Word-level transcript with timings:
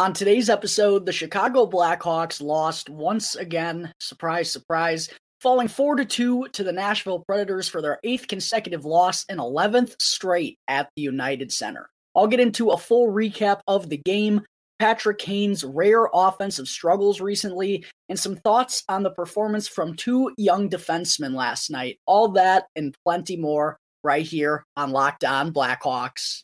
On 0.00 0.14
today's 0.14 0.48
episode, 0.48 1.04
the 1.04 1.12
Chicago 1.12 1.66
Blackhawks 1.66 2.40
lost 2.40 2.88
once 2.88 3.36
again, 3.36 3.92
surprise, 4.00 4.50
surprise, 4.50 5.10
falling 5.42 5.68
4 5.68 5.96
to 5.96 6.06
2 6.06 6.48
to 6.54 6.64
the 6.64 6.72
Nashville 6.72 7.22
Predators 7.28 7.68
for 7.68 7.82
their 7.82 7.98
eighth 8.02 8.26
consecutive 8.26 8.86
loss 8.86 9.26
and 9.28 9.38
11th 9.38 10.00
straight 10.00 10.58
at 10.68 10.88
the 10.96 11.02
United 11.02 11.52
Center. 11.52 11.90
I'll 12.16 12.28
get 12.28 12.40
into 12.40 12.70
a 12.70 12.78
full 12.78 13.08
recap 13.08 13.60
of 13.68 13.90
the 13.90 13.98
game, 13.98 14.40
Patrick 14.78 15.18
Kane's 15.18 15.64
rare 15.64 16.08
offensive 16.14 16.66
struggles 16.66 17.20
recently, 17.20 17.84
and 18.08 18.18
some 18.18 18.36
thoughts 18.36 18.82
on 18.88 19.02
the 19.02 19.10
performance 19.10 19.68
from 19.68 19.96
two 19.96 20.32
young 20.38 20.70
defensemen 20.70 21.34
last 21.34 21.70
night. 21.70 21.98
All 22.06 22.28
that 22.28 22.68
and 22.74 22.96
plenty 23.04 23.36
more 23.36 23.76
right 24.02 24.24
here 24.24 24.64
on 24.78 24.92
Locked 24.92 25.24
On 25.24 25.52
Blackhawks. 25.52 26.42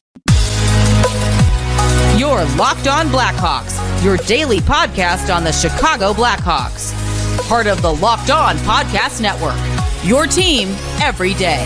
Your 2.16 2.46
Locked 2.56 2.88
On 2.88 3.08
Blackhawks, 3.08 3.76
your 4.02 4.16
daily 4.16 4.58
podcast 4.60 5.34
on 5.34 5.44
the 5.44 5.52
Chicago 5.52 6.14
Blackhawks. 6.14 6.94
Part 7.46 7.66
of 7.66 7.82
the 7.82 7.92
Locked 7.92 8.30
On 8.30 8.56
Podcast 8.58 9.20
Network. 9.20 9.58
Your 10.02 10.26
team 10.26 10.68
every 11.02 11.34
day. 11.34 11.62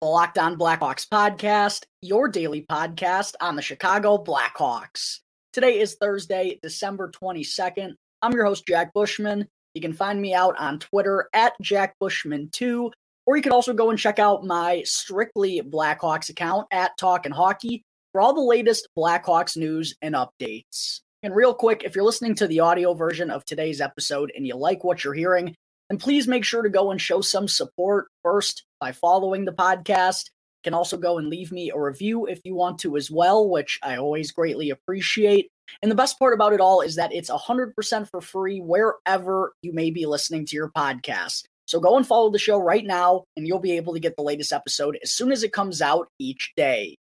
Locked 0.00 0.38
On 0.38 0.56
Blackhawks 0.56 1.08
podcast, 1.08 1.82
your 2.00 2.28
daily 2.28 2.62
podcast 2.62 3.34
on 3.40 3.56
the 3.56 3.62
Chicago 3.62 4.22
Blackhawks. 4.22 5.18
Today 5.52 5.80
is 5.80 5.96
Thursday, 5.96 6.60
December 6.62 7.10
22nd. 7.10 7.94
I'm 8.20 8.32
your 8.32 8.46
host, 8.46 8.66
Jack 8.66 8.92
Bushman. 8.94 9.46
You 9.74 9.80
can 9.80 9.92
find 9.92 10.20
me 10.20 10.34
out 10.34 10.58
on 10.58 10.80
Twitter 10.80 11.28
at 11.32 11.52
Jack 11.62 11.94
Bushman2, 12.02 12.90
or 13.26 13.36
you 13.36 13.42
can 13.42 13.52
also 13.52 13.72
go 13.72 13.90
and 13.90 13.98
check 13.98 14.18
out 14.18 14.44
my 14.44 14.82
strictly 14.84 15.60
Blackhawks 15.60 16.28
account 16.28 16.66
at 16.72 16.96
Talkin' 16.98 17.32
Hockey 17.32 17.82
for 18.12 18.20
all 18.20 18.34
the 18.34 18.40
latest 18.40 18.88
Blackhawks 18.96 19.56
news 19.56 19.94
and 20.02 20.16
updates. 20.16 21.00
And 21.22 21.34
real 21.34 21.54
quick, 21.54 21.82
if 21.84 21.94
you're 21.94 22.04
listening 22.04 22.34
to 22.36 22.48
the 22.48 22.60
audio 22.60 22.94
version 22.94 23.30
of 23.30 23.44
today's 23.44 23.80
episode 23.80 24.32
and 24.34 24.46
you 24.46 24.56
like 24.56 24.82
what 24.82 25.04
you're 25.04 25.14
hearing, 25.14 25.54
then 25.88 25.98
please 25.98 26.26
make 26.26 26.44
sure 26.44 26.62
to 26.62 26.68
go 26.68 26.90
and 26.90 27.00
show 27.00 27.20
some 27.20 27.46
support 27.46 28.08
first 28.22 28.64
by 28.80 28.92
following 28.92 29.44
the 29.44 29.52
podcast. 29.52 30.24
Can 30.68 30.74
also 30.74 30.98
go 30.98 31.16
and 31.16 31.30
leave 31.30 31.50
me 31.50 31.70
a 31.70 31.80
review 31.80 32.26
if 32.26 32.42
you 32.44 32.54
want 32.54 32.78
to 32.80 32.98
as 32.98 33.10
well, 33.10 33.48
which 33.48 33.78
I 33.82 33.96
always 33.96 34.32
greatly 34.32 34.68
appreciate. 34.68 35.48
And 35.80 35.90
the 35.90 35.96
best 35.96 36.18
part 36.18 36.34
about 36.34 36.52
it 36.52 36.60
all 36.60 36.82
is 36.82 36.96
that 36.96 37.10
it's 37.10 37.30
100% 37.30 38.10
for 38.10 38.20
free 38.20 38.60
wherever 38.60 39.54
you 39.62 39.72
may 39.72 39.90
be 39.90 40.04
listening 40.04 40.44
to 40.44 40.54
your 40.54 40.68
podcast. 40.68 41.44
So 41.66 41.80
go 41.80 41.96
and 41.96 42.06
follow 42.06 42.30
the 42.30 42.38
show 42.38 42.58
right 42.58 42.84
now, 42.84 43.24
and 43.34 43.46
you'll 43.46 43.60
be 43.60 43.78
able 43.78 43.94
to 43.94 43.98
get 43.98 44.14
the 44.16 44.22
latest 44.22 44.52
episode 44.52 44.98
as 45.02 45.10
soon 45.10 45.32
as 45.32 45.42
it 45.42 45.54
comes 45.54 45.80
out 45.80 46.08
each 46.18 46.52
day. 46.54 46.96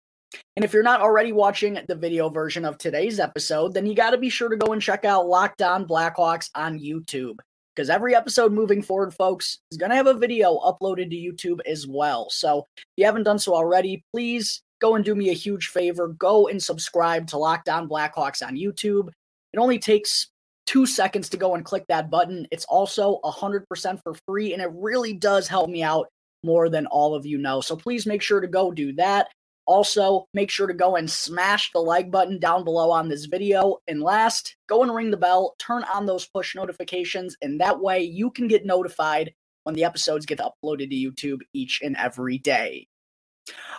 And 0.58 0.66
if 0.66 0.74
you're 0.74 0.84
not 0.84 1.00
already 1.00 1.32
watching 1.32 1.80
the 1.88 1.96
video 1.96 2.28
version 2.28 2.66
of 2.66 2.78
today's 2.78 3.18
episode, 3.18 3.74
then 3.74 3.86
you 3.86 3.96
got 3.96 4.10
to 4.10 4.18
be 4.18 4.30
sure 4.30 4.50
to 4.50 4.58
go 4.58 4.74
and 4.74 4.82
check 4.82 5.06
out 5.06 5.26
Locked 5.26 5.62
On 5.62 5.88
Blackhawks 5.88 6.50
on 6.54 6.80
YouTube. 6.80 7.38
Because 7.76 7.90
every 7.90 8.16
episode 8.16 8.52
moving 8.52 8.82
forward, 8.82 9.14
folks, 9.14 9.60
is 9.72 9.78
going 9.78 9.90
to 9.90 9.96
have 9.96 10.08
a 10.08 10.14
video 10.14 10.60
uploaded 10.60 11.10
to 11.10 11.16
YouTube 11.16 11.60
as 11.66 11.88
well. 11.88 12.30
So 12.30 12.68
if 12.78 12.84
you 12.98 13.06
haven't 13.06 13.24
done 13.24 13.40
so 13.40 13.56
already, 13.56 14.04
please 14.14 14.62
go 14.80 14.96
and 14.96 15.04
do 15.04 15.16
me 15.16 15.30
a 15.30 15.34
huge 15.34 15.68
favor. 15.68 16.10
Go 16.10 16.48
and 16.48 16.62
subscribe 16.62 17.28
to 17.28 17.38
Locked 17.38 17.70
On 17.70 17.90
Blackhawks 17.90 18.46
on 18.46 18.56
YouTube. 18.56 19.10
It 19.54 19.58
only 19.58 19.80
takes 19.80 20.28
two 20.66 20.86
seconds 20.86 21.30
to 21.30 21.38
go 21.38 21.56
and 21.56 21.66
click 21.66 21.86
that 21.88 22.10
button. 22.10 22.48
It's 22.52 22.66
also 22.66 23.20
100% 23.24 24.02
for 24.04 24.14
free, 24.28 24.54
and 24.54 24.62
it 24.62 24.70
really 24.74 25.14
does 25.14 25.48
help 25.48 25.70
me 25.70 25.84
out 25.84 26.08
more 26.44 26.70
than 26.70 26.86
all 26.88 27.16
of 27.16 27.26
you 27.26 27.38
know. 27.38 27.62
So 27.62 27.76
please 27.76 28.06
make 28.06 28.22
sure 28.22 28.42
to 28.42 28.48
go 28.48 28.72
do 28.72 28.94
that. 28.94 29.28
Also, 29.66 30.26
make 30.34 30.50
sure 30.50 30.68
to 30.68 30.74
go 30.74 30.98
and 30.98 31.10
smash 31.10 31.72
the 31.72 31.80
like 31.80 32.12
button 32.12 32.40
down 32.40 32.64
below 32.64 32.92
on 32.92 33.08
this 33.08 33.26
video. 33.26 33.78
And 33.88 34.02
last, 34.02 34.56
go 34.68 34.84
and 34.84 34.94
ring 34.94 35.10
the 35.10 35.18
bell, 35.18 35.56
turn 35.58 35.84
on 35.86 36.06
those 36.06 36.28
push 36.28 36.56
notifications, 36.56 37.38
and 37.42 37.62
that 37.62 37.80
way 37.80 38.02
you 38.02 38.30
can 38.30 38.48
get 38.48 38.66
notified 38.66 39.34
when 39.64 39.76
the 39.76 39.86
episodes 39.86 40.26
get 40.26 40.40
uploaded 40.40 40.90
to 40.90 40.96
YouTube 40.96 41.40
each 41.54 41.82
and 41.82 41.96
every 41.96 42.38
day. 42.38 42.88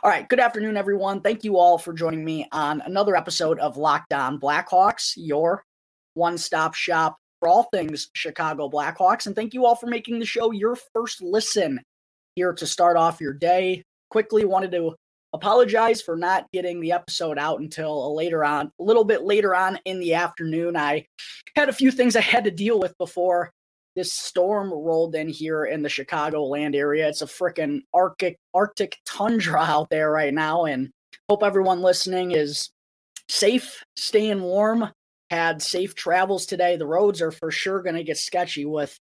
All 0.03 0.11
right, 0.11 0.29
good 0.29 0.41
afternoon, 0.41 0.77
everyone. 0.77 1.21
Thank 1.21 1.45
you 1.45 1.59
all 1.59 1.79
for 1.79 1.93
joining 1.93 2.25
me 2.25 2.47
on 2.53 2.83
another 2.83 3.17
episode 3.17 3.59
of 3.59 3.77
Locked 3.77 4.13
On 4.13 4.39
Blackhawks, 4.39 5.15
your 5.17 5.65
one 6.15 6.39
stop 6.39 6.75
shop 6.75 7.17
for 7.41 7.49
all 7.49 7.65
things 7.65 8.09
Chicago 8.15 8.69
Blackhawks. 8.69 9.27
And 9.27 9.35
thank 9.35 9.55
you 9.55 9.67
all 9.67 9.77
for 9.77 9.87
making 9.87 10.19
the 10.19 10.27
show 10.27 10.51
your 10.51 10.77
first 10.95 11.23
listen 11.23 11.81
here 12.37 12.53
to 12.53 12.67
start 12.67 12.97
off 12.97 13.21
your 13.21 13.33
day. 13.33 13.83
Quickly 14.11 14.45
wanted 14.45 14.73
to 14.73 14.95
apologize 15.35 16.01
for 16.01 16.17
not 16.17 16.47
getting 16.53 16.81
the 16.81 16.93
episode 16.93 17.39
out 17.39 17.61
until 17.61 18.07
a 18.07 18.11
later 18.15 18.45
on, 18.45 18.71
a 18.81 18.83
little 18.83 19.05
bit 19.05 19.23
later 19.23 19.55
on 19.55 19.79
in 19.85 19.99
the 19.99 20.15
afternoon. 20.15 20.77
I 20.77 21.07
had 21.57 21.69
a 21.69 21.75
few 21.75 21.91
things 21.91 22.17
I 22.17 22.21
had 22.21 22.45
to 22.45 22.51
deal 22.51 22.79
with 22.79 22.97
before 22.97 23.51
this 23.97 24.13
storm 24.13 24.73
rolled 24.73 25.15
in 25.15 25.29
here 25.29 25.65
in 25.65 25.83
the 25.83 25.89
chicago 25.89 26.45
land 26.45 26.75
area. 26.75 27.09
It's 27.09 27.23
a 27.23 27.27
freaking 27.27 27.81
Arctic 27.93 28.37
Arctic 28.55 28.97
tundra 29.05 29.61
out 29.61 29.91
there 29.91 30.11
right 30.11 30.33
now, 30.33 30.65
and 30.65 30.91
hope 31.29 31.43
everyone 31.43 31.83
listening 31.83 32.31
is 32.31 32.71
safe, 33.29 33.83
staying 33.97 34.41
warm, 34.41 34.91
had 35.31 35.63
safe 35.63 35.95
travels 35.95 36.47
today. 36.47 36.77
The 36.77 36.87
roads 36.87 37.21
are 37.21 37.33
for 37.33 37.51
sure 37.51 37.83
going 37.83 37.97
to 37.97 38.05
get 38.05 38.19
sketchy 38.19 38.65
with 38.65 38.97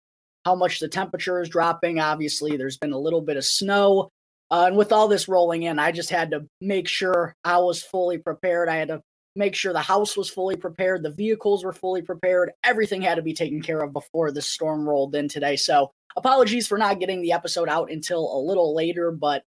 how 0.45 0.55
much 0.55 0.79
the 0.79 0.87
temperature 0.87 1.41
is 1.41 1.49
dropping. 1.49 1.99
Obviously, 1.99 2.55
there's 2.55 2.77
been 2.77 2.93
a 2.93 2.99
little 2.99 3.21
bit 3.21 3.37
of 3.37 3.45
snow. 3.45 4.09
Uh, 4.51 4.65
and 4.67 4.77
with 4.77 4.91
all 4.91 5.07
this 5.07 5.27
rolling 5.27 5.63
in, 5.63 5.77
I 5.77 5.91
just 5.91 6.09
had 6.09 6.31
to 6.31 6.45
make 6.59 6.87
sure 6.87 7.35
I 7.43 7.59
was 7.59 7.83
fully 7.83 8.17
prepared. 8.17 8.67
I 8.67 8.75
had 8.75 8.87
to 8.87 9.01
make 9.35 9.55
sure 9.55 9.73
the 9.73 9.79
house 9.79 10.17
was 10.17 10.29
fully 10.29 10.55
prepared, 10.55 11.03
the 11.03 11.11
vehicles 11.11 11.63
were 11.63 11.73
fully 11.73 12.01
prepared, 12.01 12.51
everything 12.63 13.01
had 13.01 13.15
to 13.15 13.21
be 13.21 13.33
taken 13.33 13.61
care 13.61 13.81
of 13.81 13.93
before 13.93 14.31
the 14.31 14.41
storm 14.41 14.87
rolled 14.87 15.15
in 15.15 15.27
today. 15.27 15.55
So, 15.55 15.91
apologies 16.17 16.67
for 16.67 16.77
not 16.77 16.99
getting 16.99 17.21
the 17.21 17.31
episode 17.31 17.69
out 17.69 17.91
until 17.91 18.35
a 18.35 18.39
little 18.41 18.75
later, 18.75 19.11
but 19.11 19.43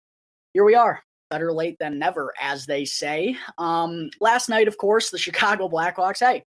here 0.55 0.65
we 0.65 0.75
are. 0.75 1.03
Better 1.31 1.53
late 1.53 1.77
than 1.79 1.99
never, 1.99 2.33
as 2.41 2.67
they 2.67 2.85
say. 2.85 3.37
Um, 3.57 4.11
last 4.21 4.49
night, 4.49 4.69
of 4.69 4.77
course, 4.77 5.11
the 5.11 5.19
Chicago 5.27 5.69
Blackhawks, 5.69 6.21
hey, 6.21 6.45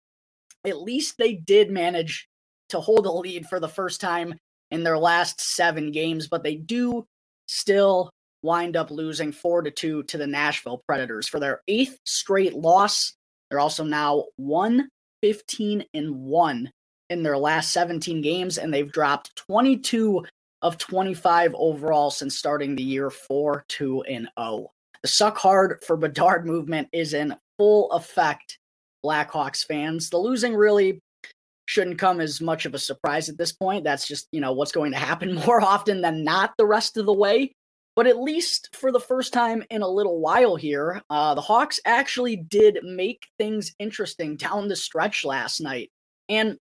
at 0.64 0.82
least 0.82 1.16
they 1.16 1.34
did 1.34 1.70
manage 1.70 2.28
to 2.70 2.80
hold 2.80 3.06
a 3.06 3.12
lead 3.12 3.46
for 3.46 3.60
the 3.60 3.68
first 3.68 4.00
time 4.00 4.34
in 4.70 4.82
their 4.82 4.98
last 4.98 5.40
seven 5.40 5.90
games, 5.90 6.28
but 6.28 6.42
they 6.42 6.54
do 6.54 7.06
still 7.46 8.10
wind 8.42 8.76
up 8.76 8.90
losing 8.90 9.32
four 9.32 9.62
to 9.62 9.70
two 9.70 10.02
to 10.04 10.18
the 10.18 10.26
Nashville 10.26 10.82
Predators 10.86 11.28
for 11.28 11.40
their 11.40 11.62
eighth 11.68 11.98
straight 12.04 12.54
loss. 12.54 13.14
They're 13.48 13.60
also 13.60 13.84
now 13.84 14.26
1 14.36 14.88
15 15.22 15.84
and 15.92 16.14
1 16.14 16.70
in 17.10 17.22
their 17.22 17.36
last 17.36 17.72
17 17.72 18.22
games, 18.22 18.58
and 18.58 18.72
they've 18.72 18.90
dropped 18.90 19.36
22 19.36 20.24
of 20.62 20.78
25 20.78 21.54
overall 21.54 22.10
since 22.10 22.36
starting 22.36 22.74
the 22.74 22.82
year 22.82 23.10
4 23.10 23.64
2 23.68 24.02
and 24.02 24.28
0. 24.38 24.70
The 25.02 25.08
suck 25.08 25.38
hard 25.38 25.82
for 25.86 25.96
Bedard 25.96 26.46
movement 26.46 26.88
is 26.92 27.14
in 27.14 27.34
full 27.58 27.90
effect, 27.92 28.58
Blackhawks 29.04 29.64
fans. 29.64 30.10
The 30.10 30.18
losing 30.18 30.54
really 30.54 31.00
shouldn't 31.66 31.98
come 31.98 32.20
as 32.20 32.40
much 32.40 32.66
of 32.66 32.74
a 32.74 32.78
surprise 32.78 33.28
at 33.28 33.38
this 33.38 33.52
point. 33.52 33.84
That's 33.84 34.06
just, 34.06 34.28
you 34.32 34.40
know, 34.40 34.52
what's 34.52 34.72
going 34.72 34.92
to 34.92 34.98
happen 34.98 35.34
more 35.46 35.62
often 35.62 36.00
than 36.02 36.24
not 36.24 36.52
the 36.58 36.66
rest 36.66 36.96
of 36.96 37.06
the 37.06 37.12
way. 37.12 37.52
But 38.00 38.06
at 38.06 38.18
least 38.18 38.74
for 38.74 38.92
the 38.92 38.98
first 38.98 39.34
time 39.34 39.62
in 39.68 39.82
a 39.82 39.86
little 39.86 40.20
while 40.20 40.56
here, 40.56 41.02
uh, 41.10 41.34
the 41.34 41.42
Hawks 41.42 41.78
actually 41.84 42.34
did 42.34 42.78
make 42.82 43.26
things 43.36 43.74
interesting 43.78 44.38
down 44.38 44.68
the 44.68 44.76
stretch 44.76 45.22
last 45.22 45.60
night. 45.60 45.90
And 46.26 46.56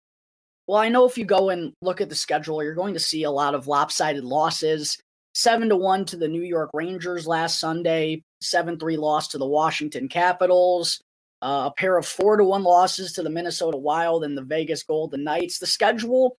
well, 0.66 0.80
I 0.80 0.90
know 0.90 1.06
if 1.06 1.16
you 1.16 1.26
go 1.26 1.52
and 1.52 1.74
look 1.84 2.02
at 2.02 2.10
the 2.10 2.16
schedule, 2.16 2.64
you're 2.64 2.74
going 2.74 2.96
to 2.96 3.00
see 3.00 3.22
a 3.22 3.30
lot 3.30 3.54
of 3.54 3.68
lopsided 3.68 4.24
losses. 4.24 4.98
Seven 5.36 5.70
to 5.70 5.76
one 5.76 6.06
to 6.06 6.18
the 6.18 6.28
New 6.28 6.42
York 6.42 6.72
Rangers 6.74 7.28
last 7.28 7.60
Sunday. 7.60 8.24
Seven 8.42 8.80
three 8.80 8.98
loss 8.98 9.28
to 9.28 9.38
the 9.38 9.46
Washington 9.46 10.08
Capitals. 10.08 11.00
Uh, 11.44 11.70
a 11.70 11.74
pair 11.78 12.00
of 12.00 12.08
four 12.08 12.38
to 12.38 12.46
one 12.46 12.64
losses 12.64 13.14
to 13.14 13.22
the 13.22 13.30
Minnesota 13.30 13.78
Wild 13.78 14.24
and 14.24 14.36
the 14.36 14.42
Vegas 14.42 14.82
Golden 14.82 15.24
Knights. 15.24 15.60
The 15.60 15.68
schedule 15.68 16.36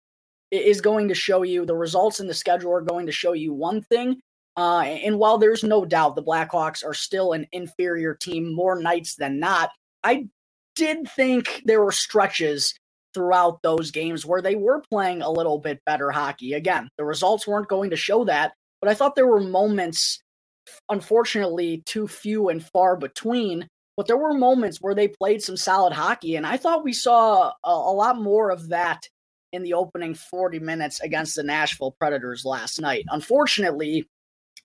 is 0.51 0.81
going 0.81 1.07
to 1.07 1.15
show 1.15 1.45
you 1.45 1.65
the 1.65 1.77
results 1.77 2.19
in 2.19 2.27
the 2.27 2.35
schedule 2.35 2.73
are 2.73 2.81
going 2.81 3.07
to 3.07 3.13
show 3.13 3.33
you 3.35 3.53
one 3.53 3.83
thing, 3.83 4.21
uh, 4.59 4.81
and 4.81 5.21
while 5.21 5.39
there's 5.39 5.63
no 5.63 5.85
doubt 5.85 6.17
the 6.17 6.23
Blackhawks 6.23 6.85
are 6.85 6.93
still 6.93 7.33
an 7.33 7.47
inferior 7.53 8.13
team 8.13 8.53
more 8.53 8.83
nights 8.83 9.15
than 9.15 9.39
not, 9.39 9.71
I 10.03 10.27
did 10.75 11.09
think 11.15 11.63
there 11.65 11.81
were 11.81 11.93
stretches 11.93 12.75
throughout 13.15 13.63
those 13.63 13.93
games 13.93 14.27
where 14.27 14.43
they 14.43 14.57
were 14.57 14.83
playing 14.91 15.23
a 15.23 15.31
little 15.31 15.59
bit 15.61 15.79
better 15.87 16.11
hockey. 16.11 16.55
Again, 16.55 16.89
the 16.99 17.05
results 17.05 17.47
weren't 17.47 17.69
going 17.69 17.91
to 17.91 17.97
show 17.97 18.25
that, 18.25 18.53
but 18.81 18.91
I 18.91 18.95
thought 18.95 19.15
there 19.15 19.29
were 19.29 19.39
moments, 19.41 20.21
unfortunately, 20.89 21.85
too 21.87 22.09
few 22.09 22.49
and 22.49 22.61
far 22.61 22.97
between. 22.97 23.69
But 23.97 24.09
there 24.09 24.17
were 24.17 24.35
moments 24.35 24.79
where 24.81 24.95
they 24.95 25.07
played 25.07 25.41
some 25.41 25.57
solid 25.57 25.93
hockey, 25.93 26.35
and 26.35 26.45
I 26.45 26.57
thought 26.57 26.83
we 26.83 26.93
saw 26.93 27.53
a, 27.65 27.71
a 27.71 27.95
lot 27.95 28.21
more 28.21 28.51
of 28.51 28.71
that 28.71 29.03
in 29.53 29.63
the 29.63 29.75
opening 29.75 30.15
40 30.15 30.59
minutes 30.59 31.01
against 31.01 31.37
the 31.37 31.45
Nashville 31.45 31.95
Predators 32.01 32.45
last 32.45 32.81
night. 32.81 33.05
Unfortunately, 33.09 34.05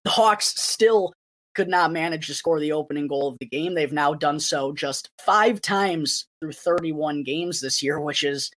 the 0.03 0.11
Hawks 0.11 0.53
still 0.61 1.13
could 1.55 1.67
not 1.67 1.91
manage 1.91 2.27
to 2.27 2.33
score 2.33 2.59
the 2.59 2.71
opening 2.71 3.07
goal 3.07 3.27
of 3.27 3.37
the 3.39 3.45
game. 3.45 3.75
They've 3.75 3.91
now 3.91 4.13
done 4.13 4.39
so 4.39 4.73
just 4.73 5.09
five 5.23 5.61
times 5.61 6.25
through 6.41 6.53
31 6.53 7.23
games 7.23 7.61
this 7.61 7.83
year, 7.83 7.99
which 7.99 8.23
is 8.23 8.51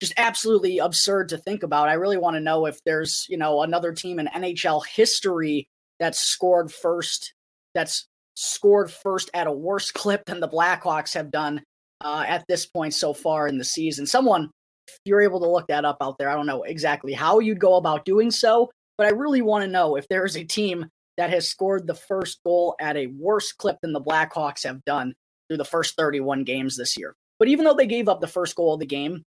just 0.00 0.12
absolutely 0.16 0.78
absurd 0.78 1.30
to 1.30 1.38
think 1.38 1.62
about. 1.62 1.88
I 1.88 1.94
really 1.94 2.18
want 2.18 2.36
to 2.36 2.40
know 2.40 2.66
if 2.66 2.78
there's, 2.84 3.26
you 3.28 3.38
know, 3.38 3.62
another 3.62 3.92
team 3.92 4.18
in 4.18 4.26
NHL 4.26 4.84
history 4.86 5.66
that's 5.98 6.20
scored 6.20 6.70
first, 6.70 7.32
that's 7.74 8.06
scored 8.34 8.90
first 8.90 9.30
at 9.32 9.46
a 9.46 9.52
worse 9.52 9.90
clip 9.90 10.26
than 10.26 10.40
the 10.40 10.48
Blackhawks 10.48 11.14
have 11.14 11.30
done 11.30 11.62
uh, 12.02 12.24
at 12.26 12.44
this 12.48 12.66
point 12.66 12.92
so 12.92 13.14
far 13.14 13.48
in 13.48 13.56
the 13.56 13.64
season. 13.64 14.04
Someone, 14.04 14.50
if 14.88 14.98
you're 15.04 15.22
able 15.22 15.40
to 15.40 15.48
look 15.48 15.68
that 15.68 15.84
up 15.84 15.96
out 16.02 16.18
there, 16.18 16.28
I 16.28 16.34
don't 16.34 16.46
know 16.46 16.64
exactly 16.64 17.12
how 17.12 17.38
you'd 17.38 17.60
go 17.60 17.76
about 17.76 18.04
doing 18.04 18.30
so, 18.30 18.70
but 18.96 19.06
I 19.06 19.10
really 19.10 19.42
want 19.42 19.64
to 19.64 19.70
know 19.70 19.96
if 19.96 20.08
there's 20.08 20.36
a 20.36 20.44
team 20.44 20.86
that 21.16 21.30
has 21.30 21.48
scored 21.48 21.86
the 21.86 21.94
first 21.94 22.40
goal 22.44 22.74
at 22.80 22.96
a 22.96 23.06
worse 23.06 23.52
clip 23.52 23.78
than 23.82 23.92
the 23.92 24.00
Blackhawks 24.00 24.64
have 24.64 24.84
done 24.84 25.14
through 25.48 25.58
the 25.58 25.64
first 25.64 25.96
31 25.96 26.44
games 26.44 26.76
this 26.76 26.96
year. 26.98 27.14
But 27.38 27.48
even 27.48 27.64
though 27.64 27.74
they 27.74 27.86
gave 27.86 28.08
up 28.08 28.20
the 28.20 28.26
first 28.26 28.56
goal 28.56 28.74
of 28.74 28.80
the 28.80 28.86
game, 28.86 29.22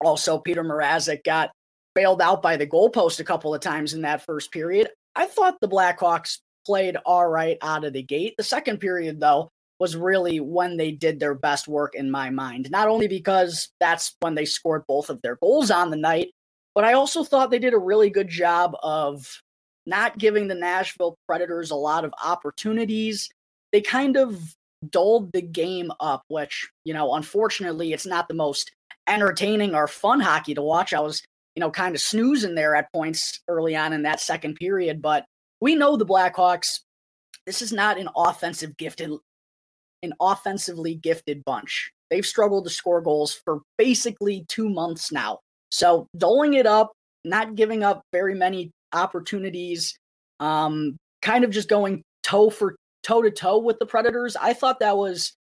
also 0.00 0.38
Petr 0.38 0.56
Mrazek 0.58 1.24
got 1.24 1.50
bailed 1.94 2.22
out 2.22 2.42
by 2.42 2.56
the 2.56 2.66
goalpost 2.66 3.20
a 3.20 3.24
couple 3.24 3.54
of 3.54 3.60
times 3.60 3.94
in 3.94 4.02
that 4.02 4.22
first 4.24 4.50
period. 4.50 4.88
I 5.14 5.26
thought 5.26 5.60
the 5.60 5.68
Blackhawks 5.68 6.38
played 6.64 6.96
all 7.04 7.26
right 7.26 7.58
out 7.62 7.84
of 7.84 7.92
the 7.92 8.02
gate. 8.02 8.34
The 8.36 8.44
second 8.44 8.78
period, 8.78 9.20
though, 9.20 9.50
was 9.78 9.96
really 9.96 10.40
when 10.40 10.76
they 10.76 10.92
did 10.92 11.18
their 11.18 11.34
best 11.34 11.68
work 11.68 11.94
in 11.94 12.10
my 12.10 12.30
mind. 12.30 12.70
Not 12.70 12.88
only 12.88 13.08
because 13.08 13.68
that's 13.80 14.14
when 14.20 14.34
they 14.34 14.44
scored 14.44 14.84
both 14.86 15.10
of 15.10 15.20
their 15.22 15.36
goals 15.36 15.70
on 15.70 15.90
the 15.90 15.96
night, 15.96 16.30
but 16.74 16.84
I 16.84 16.94
also 16.94 17.24
thought 17.24 17.50
they 17.50 17.58
did 17.58 17.74
a 17.74 17.78
really 17.78 18.10
good 18.10 18.28
job 18.28 18.76
of 18.82 19.42
not 19.86 20.18
giving 20.18 20.48
the 20.48 20.54
Nashville 20.54 21.16
Predators 21.26 21.70
a 21.70 21.76
lot 21.76 22.04
of 22.04 22.14
opportunities. 22.24 23.28
They 23.72 23.80
kind 23.80 24.16
of 24.16 24.54
dulled 24.88 25.32
the 25.32 25.42
game 25.42 25.92
up, 26.00 26.22
which, 26.28 26.68
you 26.84 26.94
know, 26.94 27.14
unfortunately, 27.14 27.92
it's 27.92 28.06
not 28.06 28.28
the 28.28 28.34
most 28.34 28.70
entertaining 29.06 29.74
or 29.74 29.88
fun 29.88 30.20
hockey 30.20 30.54
to 30.54 30.62
watch. 30.62 30.92
I 30.92 31.00
was, 31.00 31.22
you 31.54 31.60
know, 31.60 31.70
kind 31.70 31.94
of 31.94 32.00
snoozing 32.00 32.54
there 32.54 32.74
at 32.74 32.92
points 32.92 33.40
early 33.48 33.76
on 33.76 33.92
in 33.92 34.02
that 34.02 34.20
second 34.20 34.54
period, 34.54 35.02
but 35.02 35.24
we 35.60 35.74
know 35.74 35.96
the 35.96 36.06
Blackhawks. 36.06 36.80
This 37.46 37.62
is 37.62 37.72
not 37.72 37.98
an 37.98 38.08
offensive 38.16 38.76
gifted, 38.76 39.10
an 40.02 40.12
offensively 40.20 40.94
gifted 40.94 41.44
bunch. 41.44 41.90
They've 42.10 42.26
struggled 42.26 42.64
to 42.64 42.70
score 42.70 43.00
goals 43.00 43.34
for 43.44 43.60
basically 43.78 44.44
two 44.48 44.68
months 44.68 45.10
now. 45.10 45.40
So 45.72 46.06
doling 46.16 46.54
it 46.54 46.66
up, 46.66 46.92
not 47.24 47.54
giving 47.54 47.82
up 47.82 48.02
very 48.12 48.34
many 48.34 48.70
opportunities, 48.92 49.96
um, 50.38 50.96
kind 51.22 51.44
of 51.44 51.50
just 51.50 51.68
going 51.68 52.02
toe 52.22 52.50
for 52.50 52.76
toe 53.02 53.22
to 53.22 53.30
toe 53.30 53.58
with 53.58 53.78
the 53.78 53.86
Predators. 53.86 54.36
I 54.36 54.52
thought 54.52 54.80
that 54.80 54.96
was 54.96 55.32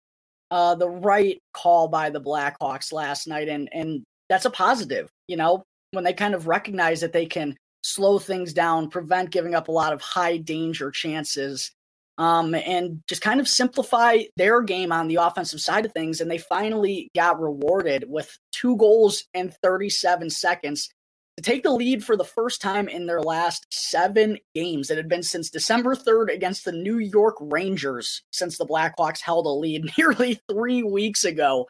uh, 0.53 0.77
the 0.77 0.89
right 0.89 1.39
call 1.53 1.89
by 1.89 2.11
the 2.11 2.21
Blackhawks 2.21 2.93
last 2.93 3.27
night, 3.27 3.49
and 3.49 3.69
and 3.73 4.05
that's 4.29 4.45
a 4.45 4.51
positive. 4.51 5.09
You 5.27 5.37
know, 5.37 5.65
when 5.91 6.05
they 6.05 6.13
kind 6.13 6.35
of 6.35 6.47
recognize 6.47 7.01
that 7.01 7.13
they 7.13 7.27
can 7.27 7.57
slow 7.83 8.21
things 8.21 8.53
down, 8.53 8.89
prevent 8.89 9.31
giving 9.31 9.57
up 9.57 9.67
a 9.67 9.73
lot 9.73 9.93
of 9.93 10.01
high 10.01 10.37
danger 10.37 10.93
chances, 10.93 11.73
um, 12.21 12.55
and 12.55 13.03
just 13.09 13.23
kind 13.23 13.41
of 13.41 13.49
simplify 13.49 14.19
their 14.37 14.61
game 14.61 14.93
on 14.93 15.09
the 15.09 15.15
offensive 15.17 15.59
side 15.59 15.87
of 15.87 15.93
things. 15.93 16.21
And 16.21 16.31
they 16.31 16.37
finally 16.37 17.11
got 17.17 17.41
rewarded 17.41 18.05
with 18.07 18.39
two 18.53 18.77
goals 18.77 19.25
in 19.33 19.55
37 19.63 20.29
seconds 20.29 20.91
to 21.39 21.43
take 21.43 21.63
the 21.63 21.73
lead 21.73 22.05
for 22.05 22.19
the 22.19 22.25
first 22.25 22.61
time 22.61 22.89
in 22.89 23.07
their 23.07 23.23
last 23.23 23.67
seven 23.71 24.37
games. 24.55 24.91
It 24.91 24.99
had 24.99 25.09
been 25.09 25.23
since 25.23 25.49
December 25.49 25.97
3rd 25.97 26.35
against 26.35 26.67
the 26.67 26.73
New 26.73 26.99
York 26.99 27.37
Rangers 27.41 28.23
since 28.33 28.59
the 28.59 28.67
Blackhawks 28.67 29.23
held 29.23 29.47
a 29.47 29.49
lead 29.49 29.91
nearly 29.99 30.39
three 30.47 30.83
weeks 30.83 31.25
ago, 31.25 31.69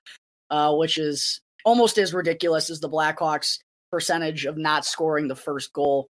uh, 0.51 0.75
which 0.75 0.99
is 0.99 1.41
almost 1.65 1.97
as 1.97 2.13
ridiculous 2.13 2.71
as 2.71 2.81
the 2.81 2.91
Blackhawks' 2.91 3.61
percentage 3.93 4.47
of 4.47 4.59
not 4.59 4.85
scoring 4.85 5.29
the 5.29 5.37
first 5.37 5.73
goal. 5.73 6.09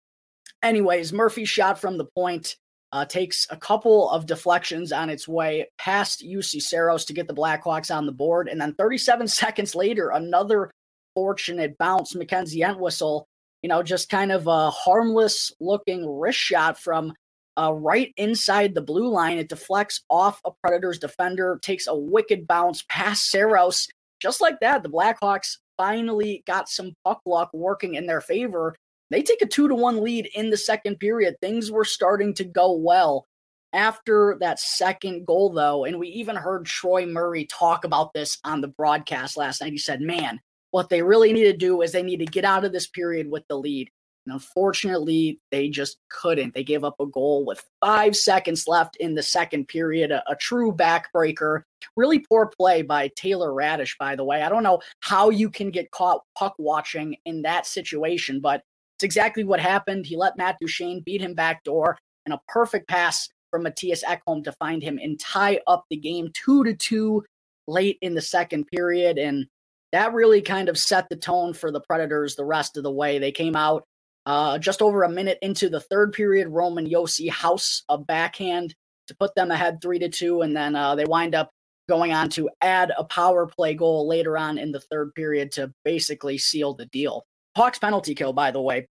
Anyways, 0.62 1.12
Murphy 1.12 1.44
shot 1.44 1.78
from 1.78 1.98
the 1.98 2.06
point 2.06 2.56
uh, 2.92 3.04
takes 3.04 3.46
a 3.50 3.56
couple 3.56 4.10
of 4.10 4.26
deflections 4.26 4.92
on 4.92 5.10
its 5.10 5.28
way 5.28 5.68
past 5.78 6.24
Juuse 6.24 6.60
Saros 6.60 7.04
to 7.06 7.12
get 7.12 7.28
the 7.28 7.34
Blackhawks 7.34 7.94
on 7.94 8.06
the 8.06 8.12
board. 8.12 8.48
And 8.48 8.60
then 8.60 8.74
37 8.74 9.28
seconds 9.28 9.74
later, 9.74 10.10
another 10.10 10.70
fortunate 11.14 11.76
bounce. 11.78 12.14
MacKenzie 12.14 12.68
Entwistle 12.68 13.26
you 13.62 13.68
know, 13.68 13.82
just 13.82 14.08
kind 14.08 14.32
of 14.32 14.46
a 14.46 14.70
harmless 14.70 15.52
looking 15.60 16.08
wrist 16.18 16.38
shot 16.38 16.78
from 16.78 17.12
uh, 17.58 17.72
right 17.72 18.12
inside 18.16 18.74
the 18.74 18.80
blue 18.80 19.08
line. 19.08 19.38
It 19.38 19.48
deflects 19.48 20.02
off 20.08 20.40
a 20.44 20.50
Predators 20.62 20.98
defender, 20.98 21.58
takes 21.62 21.86
a 21.86 21.94
wicked 21.94 22.46
bounce 22.46 22.84
past 22.88 23.30
Saros. 23.30 23.88
Just 24.20 24.40
like 24.40 24.60
that, 24.60 24.82
the 24.82 24.88
Blackhawks 24.88 25.58
finally 25.76 26.42
got 26.46 26.68
some 26.68 26.92
puck 27.04 27.20
luck 27.26 27.50
working 27.52 27.94
in 27.94 28.06
their 28.06 28.20
favor. 28.20 28.74
They 29.10 29.22
take 29.22 29.42
a 29.42 29.46
two 29.46 29.68
to 29.68 29.74
one 29.74 30.02
lead 30.02 30.28
in 30.34 30.50
the 30.50 30.56
second 30.56 30.98
period. 30.98 31.36
Things 31.40 31.70
were 31.70 31.84
starting 31.84 32.32
to 32.34 32.44
go 32.44 32.72
well 32.72 33.26
after 33.72 34.36
that 34.40 34.60
second 34.60 35.26
goal, 35.26 35.50
though. 35.52 35.84
And 35.84 35.98
we 35.98 36.08
even 36.08 36.36
heard 36.36 36.66
Troy 36.66 37.06
Murray 37.06 37.44
talk 37.46 37.84
about 37.84 38.12
this 38.14 38.38
on 38.44 38.60
the 38.60 38.68
broadcast 38.68 39.36
last 39.36 39.60
night. 39.60 39.72
He 39.72 39.78
said, 39.78 40.00
Man, 40.00 40.40
what 40.70 40.88
they 40.88 41.02
really 41.02 41.32
need 41.32 41.44
to 41.44 41.56
do 41.56 41.82
is 41.82 41.92
they 41.92 42.02
need 42.02 42.18
to 42.18 42.26
get 42.26 42.44
out 42.44 42.64
of 42.64 42.72
this 42.72 42.86
period 42.86 43.30
with 43.30 43.46
the 43.48 43.58
lead. 43.58 43.90
And 44.26 44.34
unfortunately, 44.34 45.40
they 45.50 45.68
just 45.70 45.96
couldn't. 46.10 46.54
They 46.54 46.62
gave 46.62 46.84
up 46.84 46.96
a 47.00 47.06
goal 47.06 47.44
with 47.46 47.64
five 47.80 48.14
seconds 48.14 48.68
left 48.68 48.96
in 48.96 49.14
the 49.14 49.22
second 49.22 49.66
period, 49.66 50.12
a, 50.12 50.22
a, 50.30 50.36
true 50.36 50.72
backbreaker. 50.72 51.62
Really 51.96 52.18
poor 52.18 52.46
play 52.46 52.82
by 52.82 53.10
Taylor 53.16 53.50
Raddysh, 53.50 53.96
by 53.98 54.16
the 54.16 54.24
way. 54.24 54.42
I 54.42 54.50
don't 54.50 54.62
know 54.62 54.80
how 55.00 55.30
you 55.30 55.48
can 55.48 55.70
get 55.70 55.90
caught 55.90 56.20
puck 56.36 56.54
watching 56.58 57.16
in 57.24 57.42
that 57.42 57.66
situation, 57.66 58.40
but 58.40 58.62
it's 59.00 59.04
exactly 59.04 59.44
what 59.44 59.60
happened. 59.60 60.04
He 60.04 60.14
let 60.14 60.36
Matt 60.36 60.58
Duchene 60.60 61.00
beat 61.00 61.22
him 61.22 61.32
backdoor, 61.32 61.96
and 62.26 62.34
a 62.34 62.40
perfect 62.48 62.86
pass 62.86 63.30
from 63.50 63.64
Mattias 63.64 64.04
Ekholm 64.04 64.44
to 64.44 64.52
find 64.52 64.82
him 64.82 64.98
and 65.02 65.18
tie 65.18 65.58
up 65.66 65.86
the 65.88 65.96
game 65.96 66.30
two 66.34 66.64
to 66.64 66.74
two 66.74 67.24
late 67.66 67.96
in 68.02 68.12
the 68.12 68.20
second 68.20 68.66
period. 68.66 69.16
And 69.16 69.46
that 69.92 70.12
really 70.12 70.42
kind 70.42 70.68
of 70.68 70.78
set 70.78 71.08
the 71.08 71.16
tone 71.16 71.54
for 71.54 71.72
the 71.72 71.80
Predators 71.80 72.36
the 72.36 72.44
rest 72.44 72.76
of 72.76 72.82
the 72.82 72.92
way. 72.92 73.18
They 73.18 73.32
came 73.32 73.56
out 73.56 73.84
uh, 74.26 74.58
just 74.58 74.82
over 74.82 75.02
a 75.02 75.08
minute 75.08 75.38
into 75.40 75.70
the 75.70 75.80
third 75.80 76.12
period. 76.12 76.48
Roman 76.48 76.86
Josi 76.86 77.30
house 77.30 77.84
a 77.88 77.96
backhand 77.96 78.74
to 79.06 79.16
put 79.16 79.34
them 79.34 79.50
ahead 79.50 79.80
three 79.80 79.98
to 79.98 80.10
two, 80.10 80.42
and 80.42 80.54
then 80.54 80.76
uh, 80.76 80.94
they 80.94 81.06
wind 81.06 81.34
up 81.34 81.48
going 81.88 82.12
on 82.12 82.28
to 82.28 82.50
add 82.60 82.92
a 82.98 83.04
power 83.04 83.46
play 83.46 83.72
goal 83.72 84.06
later 84.06 84.36
on 84.36 84.58
in 84.58 84.72
the 84.72 84.80
third 84.80 85.14
period 85.14 85.52
to 85.52 85.72
basically 85.86 86.36
seal 86.36 86.74
the 86.74 86.84
deal. 86.84 87.24
Hawks 87.56 87.78
penalty 87.78 88.14
kill, 88.14 88.32
by 88.32 88.50
the 88.50 88.60
way. 88.60 88.86